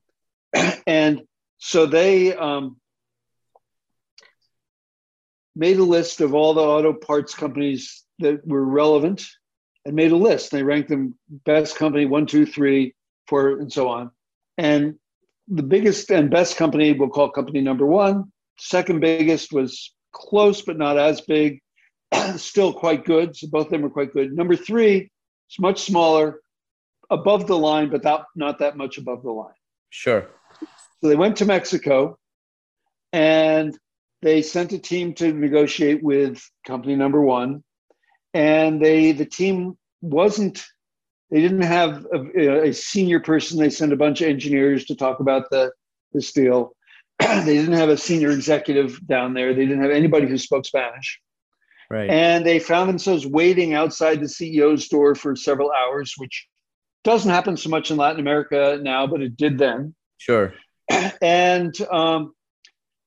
[0.88, 1.22] and
[1.58, 2.78] so they um,
[5.56, 9.26] made a list of all the auto parts companies that were relevant
[9.86, 10.52] and made a list.
[10.52, 12.94] They ranked them best company one, two, three,
[13.28, 14.12] four, and so on.
[14.58, 14.96] And
[15.48, 18.32] the biggest and best company we'll call company number one.
[18.60, 21.60] Second biggest was close but not as big,
[22.36, 23.36] still quite good.
[23.36, 24.34] So both of them were quite good.
[24.34, 25.10] Number three
[25.50, 26.42] is much smaller,
[27.10, 29.54] above the line, but that, not that much above the line.
[29.90, 30.28] Sure.
[31.02, 32.18] So they went to Mexico
[33.14, 33.78] and
[34.22, 37.64] they sent a team to negotiate with company number one.
[38.34, 40.64] And they the team wasn't
[41.30, 43.60] they didn't have a, a senior person.
[43.60, 45.72] They sent a bunch of engineers to talk about the
[46.14, 46.74] this deal.
[47.20, 49.54] they didn't have a senior executive down there.
[49.54, 51.20] They didn't have anybody who spoke Spanish.
[51.90, 52.10] Right.
[52.10, 56.48] And they found themselves waiting outside the CEO's door for several hours, which
[57.04, 60.54] doesn't happen so much in Latin America now, but it did then sure.
[61.22, 62.34] and um,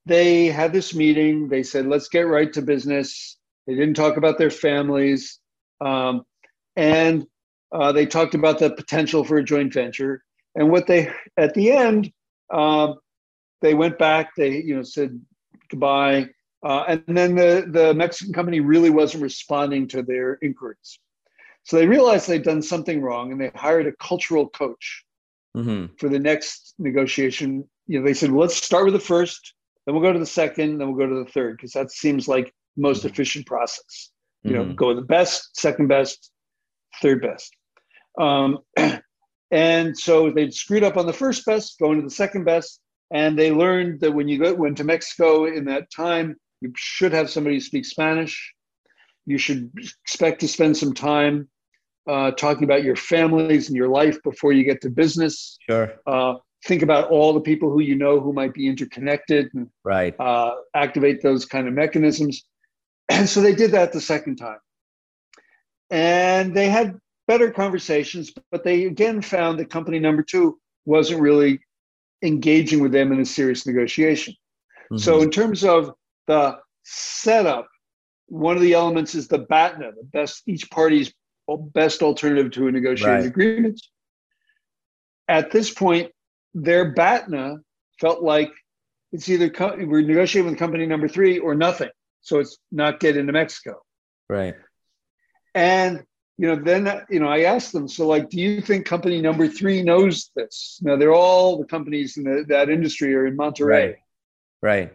[0.06, 1.48] they had this meeting.
[1.48, 3.36] They said, let's get right to business.
[3.66, 5.38] They didn't talk about their families.
[5.80, 6.22] Um,
[6.76, 7.26] and
[7.72, 10.22] uh, they talked about the potential for a joint venture.
[10.54, 12.10] And what they, at the end,
[12.52, 12.96] um,
[13.60, 15.20] they went back, they, you know, said
[15.68, 16.28] goodbye.
[16.62, 20.98] Uh, and then the, the Mexican company really wasn't responding to their inquiries.
[21.64, 25.04] So they realized they'd done something wrong and they hired a cultural coach
[25.56, 25.94] Mm-hmm.
[25.98, 27.68] for the next negotiation.
[27.88, 29.54] You know, they said, well, let's start with the first,
[29.84, 32.28] then we'll go to the second, then we'll go to the third, because that seems
[32.28, 33.10] like the most Mhm.
[33.10, 34.12] efficient process.
[34.44, 34.76] You know, Mhm.
[34.76, 36.30] go with the best, second best,
[37.02, 37.52] third best.
[38.16, 38.58] Um,
[39.50, 42.80] and so they'd screwed up on the first best, going to the second best,
[43.10, 47.12] and they learned that when you go went to Mexico in that time, you should
[47.12, 48.54] have somebody speak Spanish.
[49.26, 49.70] You should
[50.04, 51.48] expect to spend some time
[52.08, 55.58] uh, talking about your families and your life before you get to business.
[55.68, 55.92] Sure.
[56.06, 56.34] Uh,
[56.66, 60.14] think about all the people who you know who might be interconnected and Right.
[60.18, 62.44] uh, activate those kind of mechanisms.
[63.12, 64.60] And so they did that the second time.
[65.90, 66.96] And they had
[67.26, 71.60] better conversations, but they again found that company number two wasn't really
[72.22, 74.34] engaging with them in a serious negotiation.
[74.96, 75.22] So, Mhm.
[75.24, 75.94] in terms of
[76.26, 77.68] the setup,
[78.26, 81.12] one of the elements is the BATNA, the best each party's
[81.74, 83.26] best alternative to a negotiated Right.
[83.26, 83.80] agreement.
[85.28, 86.12] At this point,
[86.54, 87.58] their BATNA
[88.00, 88.50] felt like
[89.12, 91.90] it's either co- we're negotiating with company number three or nothing.
[92.20, 93.82] So it's not get into Mexico.
[94.28, 94.54] right.
[95.54, 96.04] And
[96.40, 99.46] you know, then you know, I asked them, so like, do you think company number
[99.46, 100.80] three knows this?
[100.80, 103.68] Now they're all the companies in the, that industry are in Monterrey.
[103.68, 103.96] Right.
[104.62, 104.92] Right.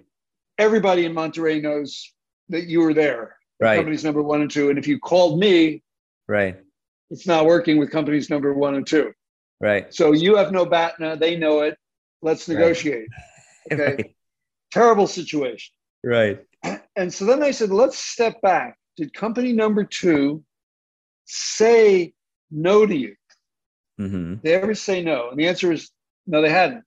[0.58, 2.12] Everybody in Monterrey knows
[2.50, 3.38] that you were there.
[3.62, 3.76] Right.
[3.76, 4.72] Companies number one and two.
[4.72, 5.84] And if you called me,
[6.28, 6.58] Right.
[7.12, 9.14] it's not working with companies number one and two.
[9.62, 9.94] Right.
[9.94, 11.78] So you have no BATNA, they know it.
[12.24, 12.58] Let's Right.
[12.58, 13.08] negotiate.
[13.72, 13.84] Okay.
[13.96, 14.16] Right.
[14.72, 15.74] Terrible situation.
[16.04, 16.40] Right.
[16.96, 18.78] And so then I said, let's step back.
[18.98, 20.44] Did company number two
[21.26, 22.14] say
[22.52, 23.16] no to you?
[24.00, 24.36] Mm-hmm.
[24.44, 25.30] They ever say no?
[25.30, 25.92] And the answer is
[26.28, 26.84] no, they hadn't.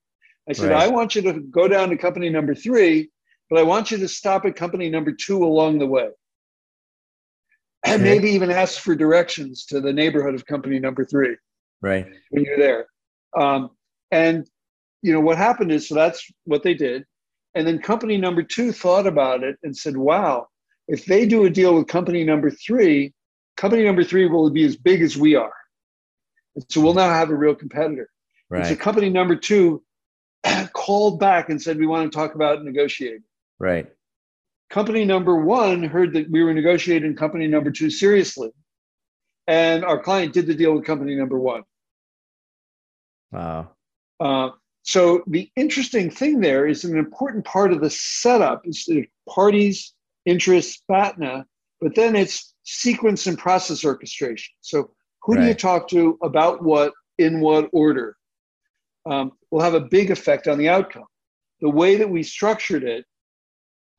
[0.48, 0.84] I said, Right.
[0.84, 3.10] I want you to go down to company number three,
[3.50, 6.08] but I want you to stop at company number two along the way.
[7.84, 8.02] And Okay.
[8.02, 11.36] maybe even ask for directions to the neighborhood of company number three
[11.80, 12.06] Right.
[12.30, 12.86] when you're there.
[13.36, 13.70] Um,
[14.10, 14.48] and
[15.02, 17.04] you know what happened is so that's what they did.
[17.54, 20.48] And then company number two thought about it and said, wow,
[20.88, 23.12] if they do a deal with company number three,
[23.58, 25.52] company number three will be as big as we are.
[26.54, 28.08] And so we'll now have a real competitor.
[28.50, 29.82] And so company number two
[30.72, 33.24] called back and said, we want to talk about negotiating.
[33.58, 33.88] Right.
[34.70, 38.50] Company number one heard that we were negotiating company number two seriously.
[39.46, 41.64] And our client did the deal with company number one.
[43.32, 43.70] Wow.
[44.20, 44.50] Uh,
[44.82, 49.94] so the interesting thing there is an important part of the setup is the parties,
[50.24, 51.44] interests, BATNA,
[51.80, 54.52] but then it's sequence and process orchestration.
[54.60, 54.90] So
[55.22, 58.16] who do you talk to about what in what order
[59.06, 61.06] um, will have a big effect on the outcome.
[61.60, 63.04] The way that we structured it,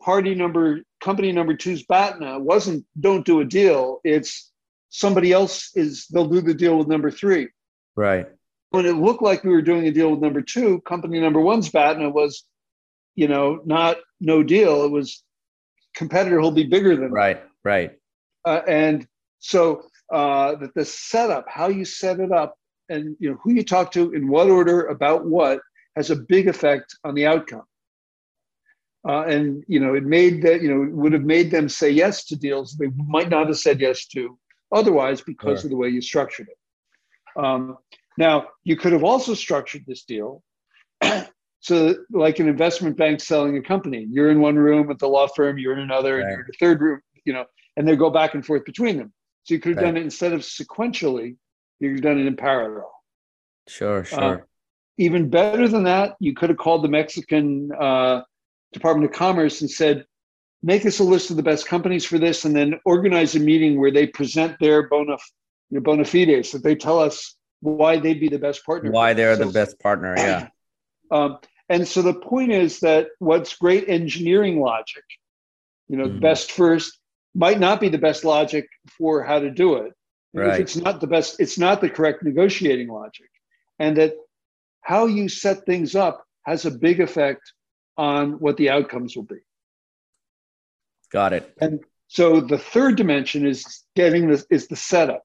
[0.01, 3.99] party number, company number two's BATNA wasn't don't do a deal.
[4.03, 4.51] It's
[4.89, 7.49] somebody else is they'll do the deal with number three
[7.95, 8.28] Right.
[8.70, 11.70] when it looked like we were doing a deal with number two, company number one's
[11.70, 12.45] BATNA was,
[13.15, 14.84] you know, not no deal.
[14.84, 15.24] It was
[15.95, 17.11] competitor who'll be bigger than.
[17.11, 17.43] Right.
[17.65, 17.99] Right.
[18.50, 22.56] Uh, and so uh, that the setup, how you set it up,
[22.89, 25.60] and you know who you talk to in what order about what
[25.95, 27.68] has a big effect on the outcome.
[29.08, 32.26] Uh, and you know, it made that you know would have made them say yes
[32.26, 34.38] to deals they might not have said yes to
[34.72, 37.43] otherwise because of the way you structured it.
[37.43, 37.78] Um,
[38.18, 40.41] now, you could have also structured this deal
[41.60, 45.28] so, like an investment bank selling a company, you're in one room at the law
[45.28, 46.24] firm, you're in another, right.
[46.24, 47.45] and you're in a third room, you know,
[47.77, 49.13] and they go back and forth between them.
[49.43, 49.86] So you could have right.
[49.86, 51.38] done it instead of sequentially,
[51.80, 52.91] you could have done it in parallel.
[53.67, 54.19] Sure, uh, sure.
[54.19, 54.38] Uh,
[54.97, 58.21] even better than that, you could have called the Mexican uh,
[58.73, 60.05] Department of Commerce and said,
[60.63, 63.80] make us a list of the best companies for this, and then organize a meeting
[63.80, 65.17] where they present their bona,
[65.69, 68.89] your bona fides, that they tell us why they'd be the best partner.
[68.89, 70.47] Why they're so, the best partner, yeah.
[71.11, 75.03] Um, and so the point is that what's great engineering logic,
[75.88, 76.21] you know, mm.
[76.21, 76.99] best first
[77.36, 78.67] might not be the best logic
[78.97, 79.93] for how to do it.
[80.34, 80.53] Right.
[80.53, 83.30] If it's not the best, it's not the correct negotiating logic.
[83.80, 84.13] And that
[84.82, 87.53] how you set things up has a big effect
[87.97, 89.39] on what the outcomes will be.
[91.11, 91.55] Got it.
[91.59, 95.23] And so the third dimension is getting this is the setup,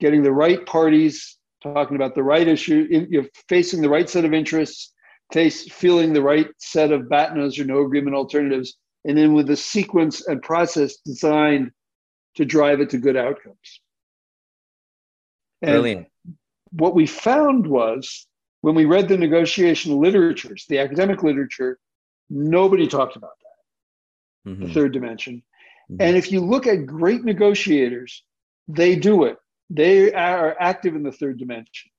[0.00, 4.24] getting the right parties talking about the right issue, in, you're facing the right set
[4.24, 4.94] of interests,
[5.32, 9.56] face feeling the right set of BATNAs or no agreement alternatives, and then with a
[9.56, 11.72] sequence and process designed
[12.36, 13.80] to drive it to good outcomes.
[15.62, 16.06] And Brilliant.
[16.70, 18.26] What we found was
[18.60, 21.78] when we read the negotiation literatures, the academic literature,
[22.28, 24.66] nobody talked about that, mm-hmm.
[24.66, 25.42] the third dimension.
[25.90, 26.02] Mm-hmm.
[26.02, 28.22] And if you look at great negotiators,
[28.66, 29.38] they do it.
[29.70, 31.90] They are active in the third dimension.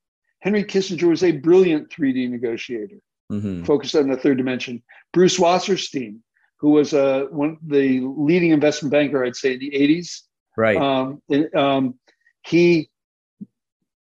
[0.42, 3.00] Henry Kissinger was a brilliant 3D negotiator,
[3.32, 3.64] mm-hmm.
[3.64, 4.82] focused on the third dimension.
[5.12, 6.20] Bruce Wasserstein,
[6.60, 10.22] who was uh, one the leading investment banker, I'd say, in the 80s.
[10.58, 10.78] Right.
[10.78, 11.22] Um,
[11.56, 12.00] um,
[12.46, 12.90] he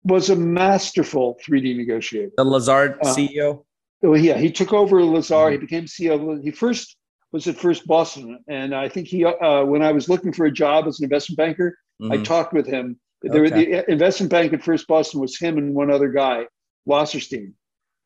[0.04, 2.30] was a masterful 3D negotiator.
[2.36, 3.64] The Lazard uh, CEO.
[4.02, 5.54] Oh yeah, he took over Lazard.
[5.54, 5.60] Mm-hmm.
[5.60, 6.42] He became CEO.
[6.42, 6.96] He first
[7.32, 10.50] was at First Boston, and I think he, uh, when I was looking for a
[10.50, 12.12] job as an investment banker, mm-hmm.
[12.12, 12.98] I talked with him.
[13.22, 13.64] There, okay.
[13.64, 16.46] the investment bank at First Boston was him and one other guy,
[16.88, 17.52] Wasserstein.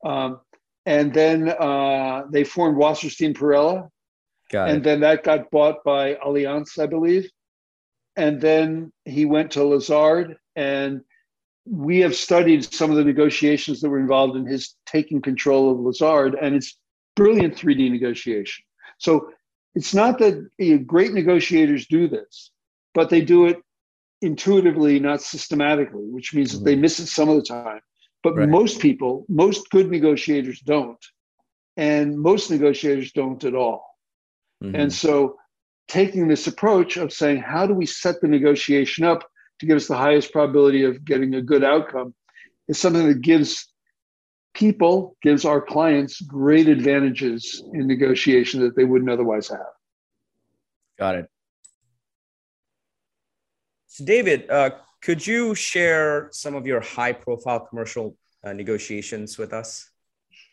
[0.04, 0.40] Um,
[0.86, 3.88] and then uh, they formed Wasserstein Perella.
[4.50, 4.84] Got and it.
[4.84, 7.30] then that got bought by Allianz, I believe.
[8.16, 11.02] And then he went to Lazard, and
[11.64, 15.78] we have studied some of the negotiations that were involved in his taking control of
[15.78, 16.76] Lazard, and it's
[17.14, 18.64] brilliant 3D negotiation.
[18.98, 19.30] So
[19.74, 22.50] it's not that you know, great negotiators do this,
[22.94, 23.62] but they do it
[24.20, 26.58] intuitively, not systematically, which means mm-hmm.
[26.58, 26.82] that they mm-hmm.
[26.82, 27.80] miss it some of the time.
[28.22, 28.48] But right.
[28.48, 31.02] most people, most good negotiators don't.
[31.76, 33.89] And most negotiators don't at all.
[34.62, 34.76] Mm-hmm.
[34.76, 35.36] And so
[35.88, 39.88] taking this approach of saying, how do we set the negotiation up to give us
[39.88, 42.14] the highest probability of getting a good outcome
[42.68, 43.68] is something that gives
[44.54, 49.60] people, gives our clients great advantages in negotiation that they wouldn't otherwise have.
[50.98, 51.30] Got it.
[53.86, 54.70] So, David, uh,
[55.02, 59.90] could you share some of your high profile commercial uh, negotiations with us?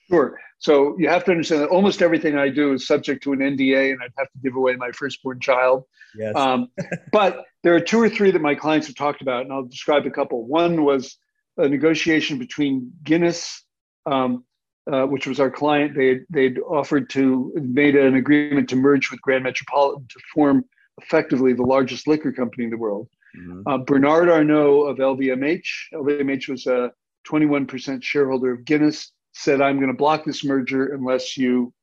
[0.10, 0.40] Sure.
[0.60, 3.92] So you have to understand that almost everything I do is subject to an NDA,
[3.92, 5.84] and I'd have to give away my firstborn child.
[6.16, 6.36] Yes.
[6.36, 6.70] Um,
[7.12, 10.06] but there are two or three that my clients have talked about, and I'll describe
[10.06, 10.48] a couple.
[10.48, 11.18] One was
[11.58, 13.64] a negotiation between Guinness,
[14.06, 14.46] um,
[14.92, 15.96] uh, which was our client.
[15.96, 20.64] They they'd offered to made an agreement to merge with Grand Metropolitan to form
[21.02, 23.08] effectively the largest liquor company in the world.
[23.38, 23.62] Mm-hmm.
[23.68, 26.92] Uh, Bernard Arnault of LVMH, LVMH was a
[27.28, 31.74] 21% shareholder of Guinness, said, I'm going to block this merger unless you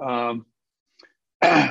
[0.00, 0.46] um,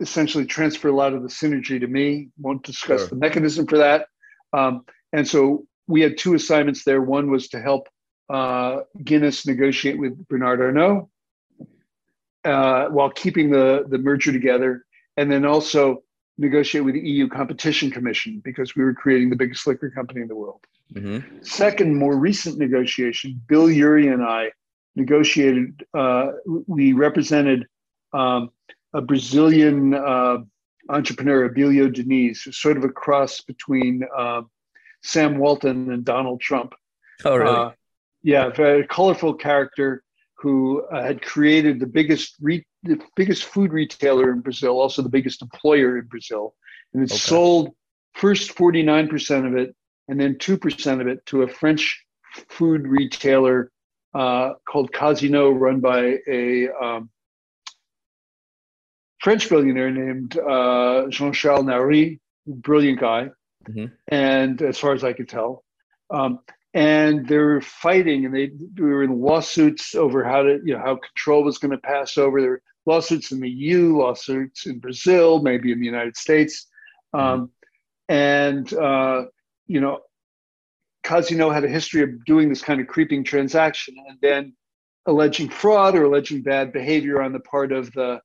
[0.00, 2.28] essentially transfer a lot of the synergy to me.
[2.38, 3.08] Won't discuss sure.
[3.08, 4.06] the mechanism for that.
[4.52, 7.00] Um, and so we had two assignments there.
[7.02, 7.88] One was to help
[8.30, 11.10] uh, Guinness negotiate with Bernard Arnault
[12.44, 14.84] uh, while keeping the, the merger together.
[15.16, 16.03] And then also
[16.38, 20.28] negotiate with the EU Competition Commission because we were creating the biggest liquor company in
[20.28, 20.60] the world.
[20.92, 21.42] Mm-hmm.
[21.42, 24.50] Second, more recent negotiation, Bill Ury and I
[24.96, 26.32] negotiated, uh,
[26.66, 27.66] we represented
[28.12, 28.50] um,
[28.92, 30.38] a Brazilian uh,
[30.88, 34.42] entrepreneur, Abilio Diniz, sort of a cross between uh,
[35.02, 36.74] Sam Walton and Donald Trump.
[37.24, 37.56] Oh, really?
[37.56, 37.70] Uh,
[38.22, 40.02] yeah, very colorful character
[40.34, 45.08] who uh, had created the biggest re- the biggest food retailer in Brazil, also the
[45.08, 46.54] biggest employer in Brazil,
[46.92, 47.18] and it okay.
[47.18, 47.74] sold
[48.14, 49.74] first 49% of it
[50.08, 52.04] and then 2% of it to a French
[52.48, 53.70] food retailer
[54.14, 57.10] uh, called Casino, run by a um,
[59.20, 63.30] French billionaire named uh, Jean Charles Naouri, brilliant guy.
[63.68, 63.86] mm-hmm.
[64.08, 65.64] and as far as I could tell,
[66.10, 66.40] um,
[66.74, 70.80] and they were fighting, and they we were in lawsuits over how to you know
[70.80, 72.40] how control was going to pass over.
[72.40, 76.66] There were lawsuits in the EU, lawsuits in Brazil, maybe in the United States,
[77.14, 77.42] mm-hmm.
[77.42, 77.50] um,
[78.08, 79.24] and uh,
[79.66, 80.00] you know,
[81.02, 84.54] Casino had a history of doing this kind of creeping transaction, and then
[85.06, 88.20] alleging fraud or alleging bad behavior on the part of the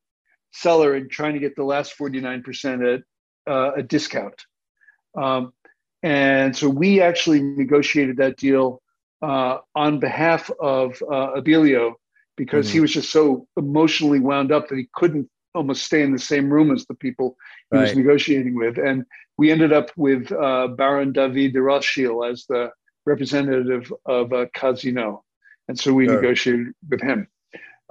[0.52, 3.04] seller and trying to get the last 49% at
[3.52, 4.36] uh, a discount.
[5.16, 5.54] Um,
[6.02, 8.82] and so we actually negotiated that deal
[9.22, 11.94] uh, on behalf of uh, Abilio
[12.40, 12.74] because mm-hmm.
[12.76, 16.50] he was just so emotionally wound up that he couldn't almost stay in the same
[16.50, 17.36] room as the people
[17.70, 17.84] he right.
[17.84, 18.78] was negotiating with.
[18.78, 19.04] And
[19.38, 22.72] we ended up with uh, Baron David de Rothschild as the
[23.06, 25.26] representative of uh, Casino.
[25.68, 26.16] And so we sure.
[26.16, 27.28] negotiated with him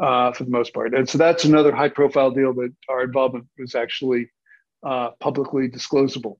[0.02, 0.94] uh, for the most part.
[0.94, 4.30] And so that's another high profile deal that our involvement was actually
[4.82, 6.38] uh, publicly disclosable.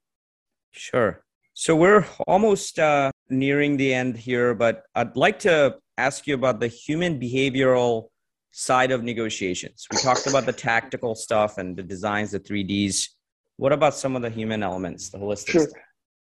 [0.72, 1.22] Sure.
[1.61, 6.61] So we're almost uh, nearing the end here, but I'd like to ask you about
[6.61, 8.11] the human behavioral
[8.52, 9.84] side of negotiations.
[9.90, 13.09] We talked about the tactical stuff and the designs, the 3Ds.
[13.56, 15.62] What about some of the human elements, the holistic sure.
[15.62, 15.82] Stuff?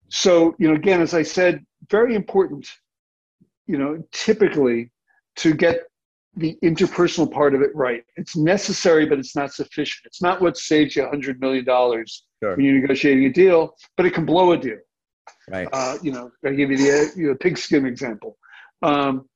[0.07, 2.67] So, you know, again, as I said, very important,
[3.67, 4.89] you know, typically
[5.35, 5.81] to get
[6.37, 8.03] the interpersonal part of it right.
[8.15, 10.07] It's necessary, but it's not sufficient.
[10.07, 12.55] It's not what saves you $100 million sure.
[12.55, 14.79] when you're negotiating a deal, but it can blow a deal.
[15.49, 15.67] Right.
[15.71, 18.37] Uh, you know, I give you the you know, pigskin example.
[18.81, 19.27] Um,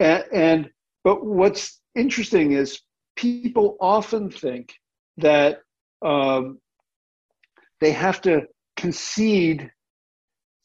[0.00, 0.70] and, and,
[1.04, 2.80] but what's interesting is
[3.16, 4.74] people often think
[5.18, 5.60] that
[6.02, 6.58] um,
[7.80, 8.42] they have to
[8.76, 9.70] concede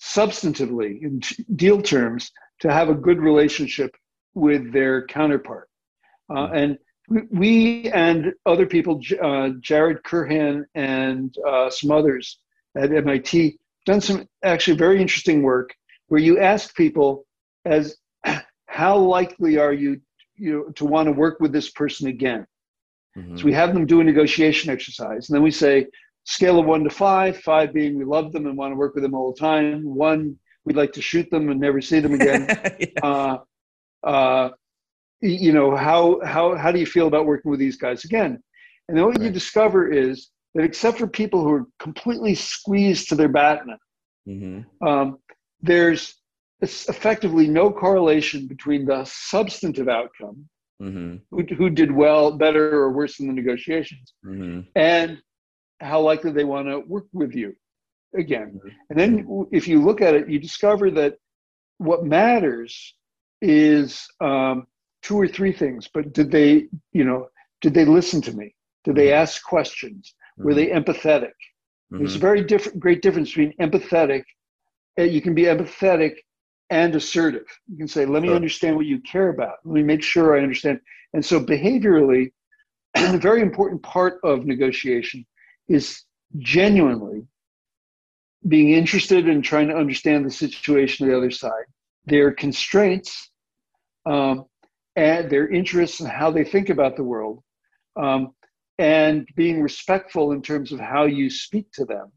[0.02, 1.22] substantively in
[1.56, 3.96] deal terms to have a good relationship
[4.34, 5.70] with their counterpart.
[6.30, 6.56] Uh, hmm.
[6.56, 6.78] and
[7.32, 12.40] we and other people, uh, Jared Curhan and uh, some others
[12.78, 15.74] at MIT, done some actually very interesting work
[16.08, 17.26] where you ask people
[17.66, 17.98] as
[18.68, 20.00] how likely are you,
[20.36, 22.46] you know, to want to work with this person again.
[23.18, 23.38] Mm-hmm.
[23.38, 25.88] So we have them do a negotiation exercise, and then we say
[26.26, 29.04] scale of one to five, five being we love them and want to work with
[29.04, 29.84] them all the time.
[29.84, 32.48] One, we'd like to shoot them and never see them again.
[32.80, 32.88] yeah.
[33.04, 33.38] uh,
[34.04, 34.50] uh,
[35.22, 38.42] you know, how, how, how do you feel about working with these guys again?
[38.88, 39.26] And then what right.
[39.26, 43.78] you discover is that except for people who are completely squeezed to their BATNA,
[44.28, 44.88] mm-hmm.
[44.88, 45.18] um,
[45.62, 46.16] there's
[46.62, 50.48] effectively no correlation between the substantive outcome,
[50.82, 51.16] mm-hmm.
[51.32, 54.62] who, who did well, better, or worse in the negotiations, mm-hmm.
[54.76, 55.20] and
[55.82, 57.54] how likely they want to work with you
[58.18, 58.60] again.
[58.60, 58.70] Mm-hmm.
[58.90, 61.16] And then if you look at it, you discover that
[61.80, 62.96] what matters
[63.42, 64.68] is um,
[65.02, 65.90] two or three things.
[65.94, 67.28] But did they, you know,
[67.62, 68.56] did they listen to me?
[68.84, 69.22] Did they mm-hmm.
[69.22, 70.14] ask questions?
[70.38, 70.90] Were they mm-hmm.
[70.90, 71.34] empathetic?
[71.92, 74.24] There's a very different, great difference between empathetic.
[74.98, 76.16] Uh, you can be empathetic
[76.72, 77.46] and assertive.
[77.68, 79.58] You can say, "Let me understand what you care about.
[79.64, 80.80] Let me make sure I understand."
[81.14, 82.32] And so, behaviorally,
[82.96, 85.26] a very important part of negotiation
[85.68, 86.04] is
[86.40, 87.28] genuinely
[88.48, 91.66] being interested in trying to understand the situation of the other side,
[92.06, 93.30] their constraints,
[94.06, 94.46] um,
[94.96, 97.42] and their interests and how they think about the world,
[97.96, 98.34] um,
[98.84, 102.12] and being respectful in terms of how you speak to them,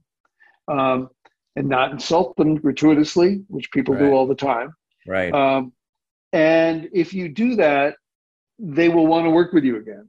[0.69, 1.09] um,
[1.55, 4.01] and not insult them gratuitously, which people right.
[4.01, 4.75] do all the time.
[5.07, 5.33] Right.
[5.33, 5.73] Um,
[6.33, 7.97] and if you do that,
[8.59, 10.09] they will want to work with you again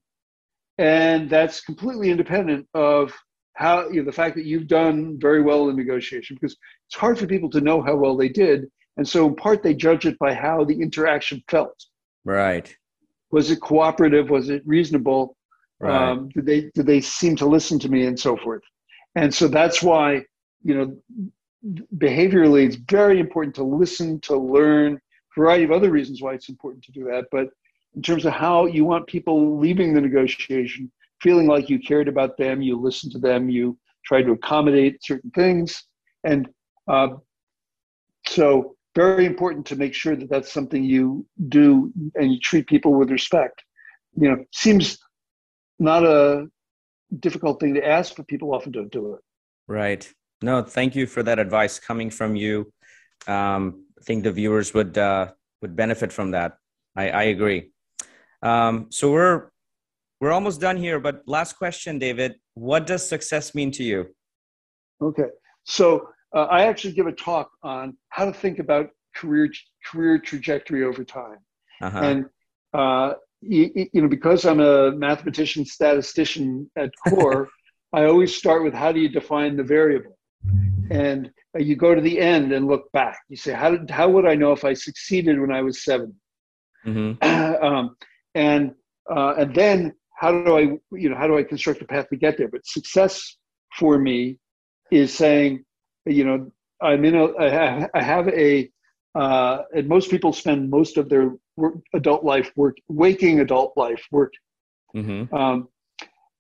[0.78, 3.14] and that's completely independent of
[3.54, 6.56] how you know, the fact that you've done very well in negotiation because
[6.88, 8.66] it's hard for people to know how well they did
[8.98, 11.86] and so in part they judge it by how the interaction felt
[12.26, 12.76] right
[13.32, 15.36] was it cooperative was it reasonable
[15.80, 16.12] right.
[16.12, 18.64] um, did they did they seem to listen to me and so forth
[19.16, 20.22] and so that's why
[20.64, 20.96] you know
[21.98, 25.00] behaviorally it's very important to listen to learn
[25.38, 27.48] variety of other reasons why it's important to do that but
[27.96, 32.38] in terms of how you want people leaving the negotiation feeling like you cared about
[32.38, 35.84] them, you listened to them, you tried to accommodate certain things.
[36.24, 36.48] And
[36.88, 37.10] uh,
[38.28, 42.94] so, very important to make sure that that's something you do and you treat people
[42.94, 43.64] with respect.
[44.16, 44.98] You know, seems
[45.80, 46.48] not a
[47.20, 49.22] difficult thing to ask, but people often don't do it.
[49.68, 50.12] Right.
[50.42, 52.72] No, thank you for that advice coming from you.
[53.28, 56.58] Um, I think the viewers would uh, would benefit from that.
[56.96, 57.72] I, I agree.
[58.42, 59.50] Um, so we're
[60.20, 62.36] we're almost done here, but last question, David.
[62.54, 64.16] What does success mean to you?
[65.02, 65.30] Okay,
[65.64, 69.50] so uh, I actually give a talk on how to think about career
[69.86, 71.40] career trajectory over time,
[71.82, 72.00] uh-huh.
[72.00, 72.26] and
[72.74, 77.50] uh, you, you, know because I'm a mathematician statistician at core,
[77.94, 80.18] I always start with how do you define the variable,
[80.90, 83.20] and you go to the end and look back.
[83.30, 86.14] You say, how did how would I know if I succeeded when I was 7
[86.86, 87.64] mm-hmm.
[87.66, 87.96] um,
[88.36, 88.74] and
[89.10, 90.62] uh, and then how do I
[90.98, 92.50] you know how do I construct a path to get there?
[92.50, 93.38] But success
[93.78, 94.40] for me
[94.92, 95.64] is saying,
[96.06, 98.70] you know, I'm in a I have a
[99.16, 104.06] uh, and most people spend most of their work, adult life work waking adult life
[104.12, 104.34] work.
[104.96, 105.34] Mm-hmm.
[105.36, 105.68] Um,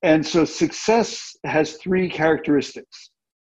[0.04, 3.10] and so success has three characteristics.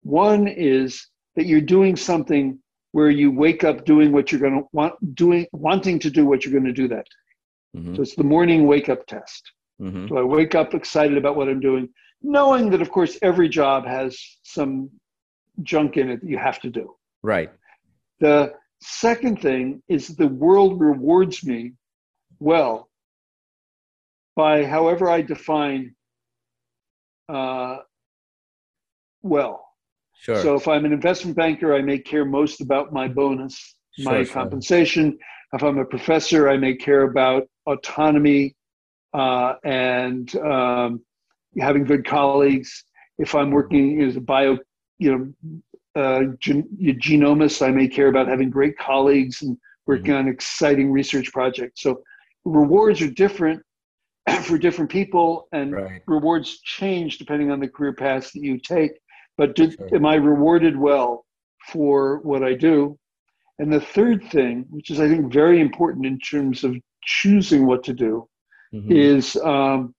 [0.04, 2.60] One is that you're doing something
[2.92, 6.44] where you wake up doing what you're going to want doing wanting to do what
[6.44, 7.80] you're going to do that day.
[7.80, 7.96] Mm-hmm.
[7.96, 9.52] So it's the morning wake up test.
[9.82, 10.08] Mm-hmm.
[10.10, 11.88] So I wake up excited about what I'm doing,
[12.22, 14.90] knowing that of course every job has some
[15.64, 16.96] junk in it that you have to do.
[17.24, 17.52] Right.
[18.20, 21.74] The second thing is the world rewards me
[22.40, 22.90] well
[24.36, 25.96] by however I define
[27.30, 27.78] uh,
[29.22, 29.68] well.
[30.20, 30.42] Sure.
[30.42, 34.24] So if I'm an investment banker, I may care most about my bonus, sure, my
[34.24, 34.34] sure.
[34.34, 35.18] compensation.
[35.54, 38.56] If I'm a professor, I may care about autonomy
[39.14, 41.02] uh, and um,
[41.60, 42.84] having good colleagues.
[43.18, 44.58] If I'm working as a bio,
[45.00, 45.62] you know,
[45.96, 50.28] uh, gen- genomist, I may care about having great colleagues and working mm-hmm.
[50.28, 51.82] on exciting research projects.
[51.82, 52.02] So
[52.46, 53.62] rewards are different
[54.44, 56.02] for different people, and right.
[56.08, 58.92] rewards change depending on the career paths that you take
[59.42, 59.96] but did, sure.
[59.96, 61.26] am I rewarded well
[61.72, 62.98] for what I do?
[63.58, 67.84] And the third thing, which is I think very important in terms of choosing what
[67.86, 68.28] to do,
[68.72, 68.92] mm-hmm.
[68.92, 69.96] is um,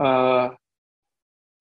[0.00, 0.48] uh,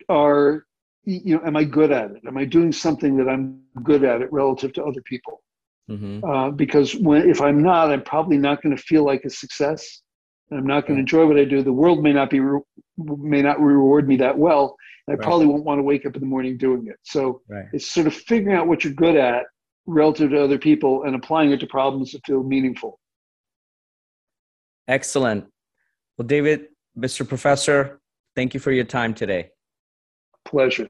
[0.07, 0.65] are
[1.05, 2.21] you know am I good at it?
[2.27, 5.41] Am I doing something that I'm good at it relative to other people?
[5.89, 6.23] Mm-hmm.
[6.23, 10.01] Uh, because when if I'm not, I'm probably not going to feel like a success.
[10.49, 11.63] And I'm not going to enjoy what I do.
[11.63, 12.61] The world may not be re-
[12.97, 14.75] may not reward me that well,
[15.07, 15.21] I right.
[15.21, 16.97] probably won't want to wake up in the morning doing it.
[17.03, 17.65] So right.
[17.73, 19.45] it's sort of figuring out what you're good at
[19.85, 22.99] relative to other people and applying it to problems that feel meaningful.
[24.87, 25.45] Excellent.
[26.17, 27.27] Well, David, Mr.
[27.27, 27.99] Professor,
[28.35, 29.49] thank you for your time today.
[30.45, 30.89] Pleasure.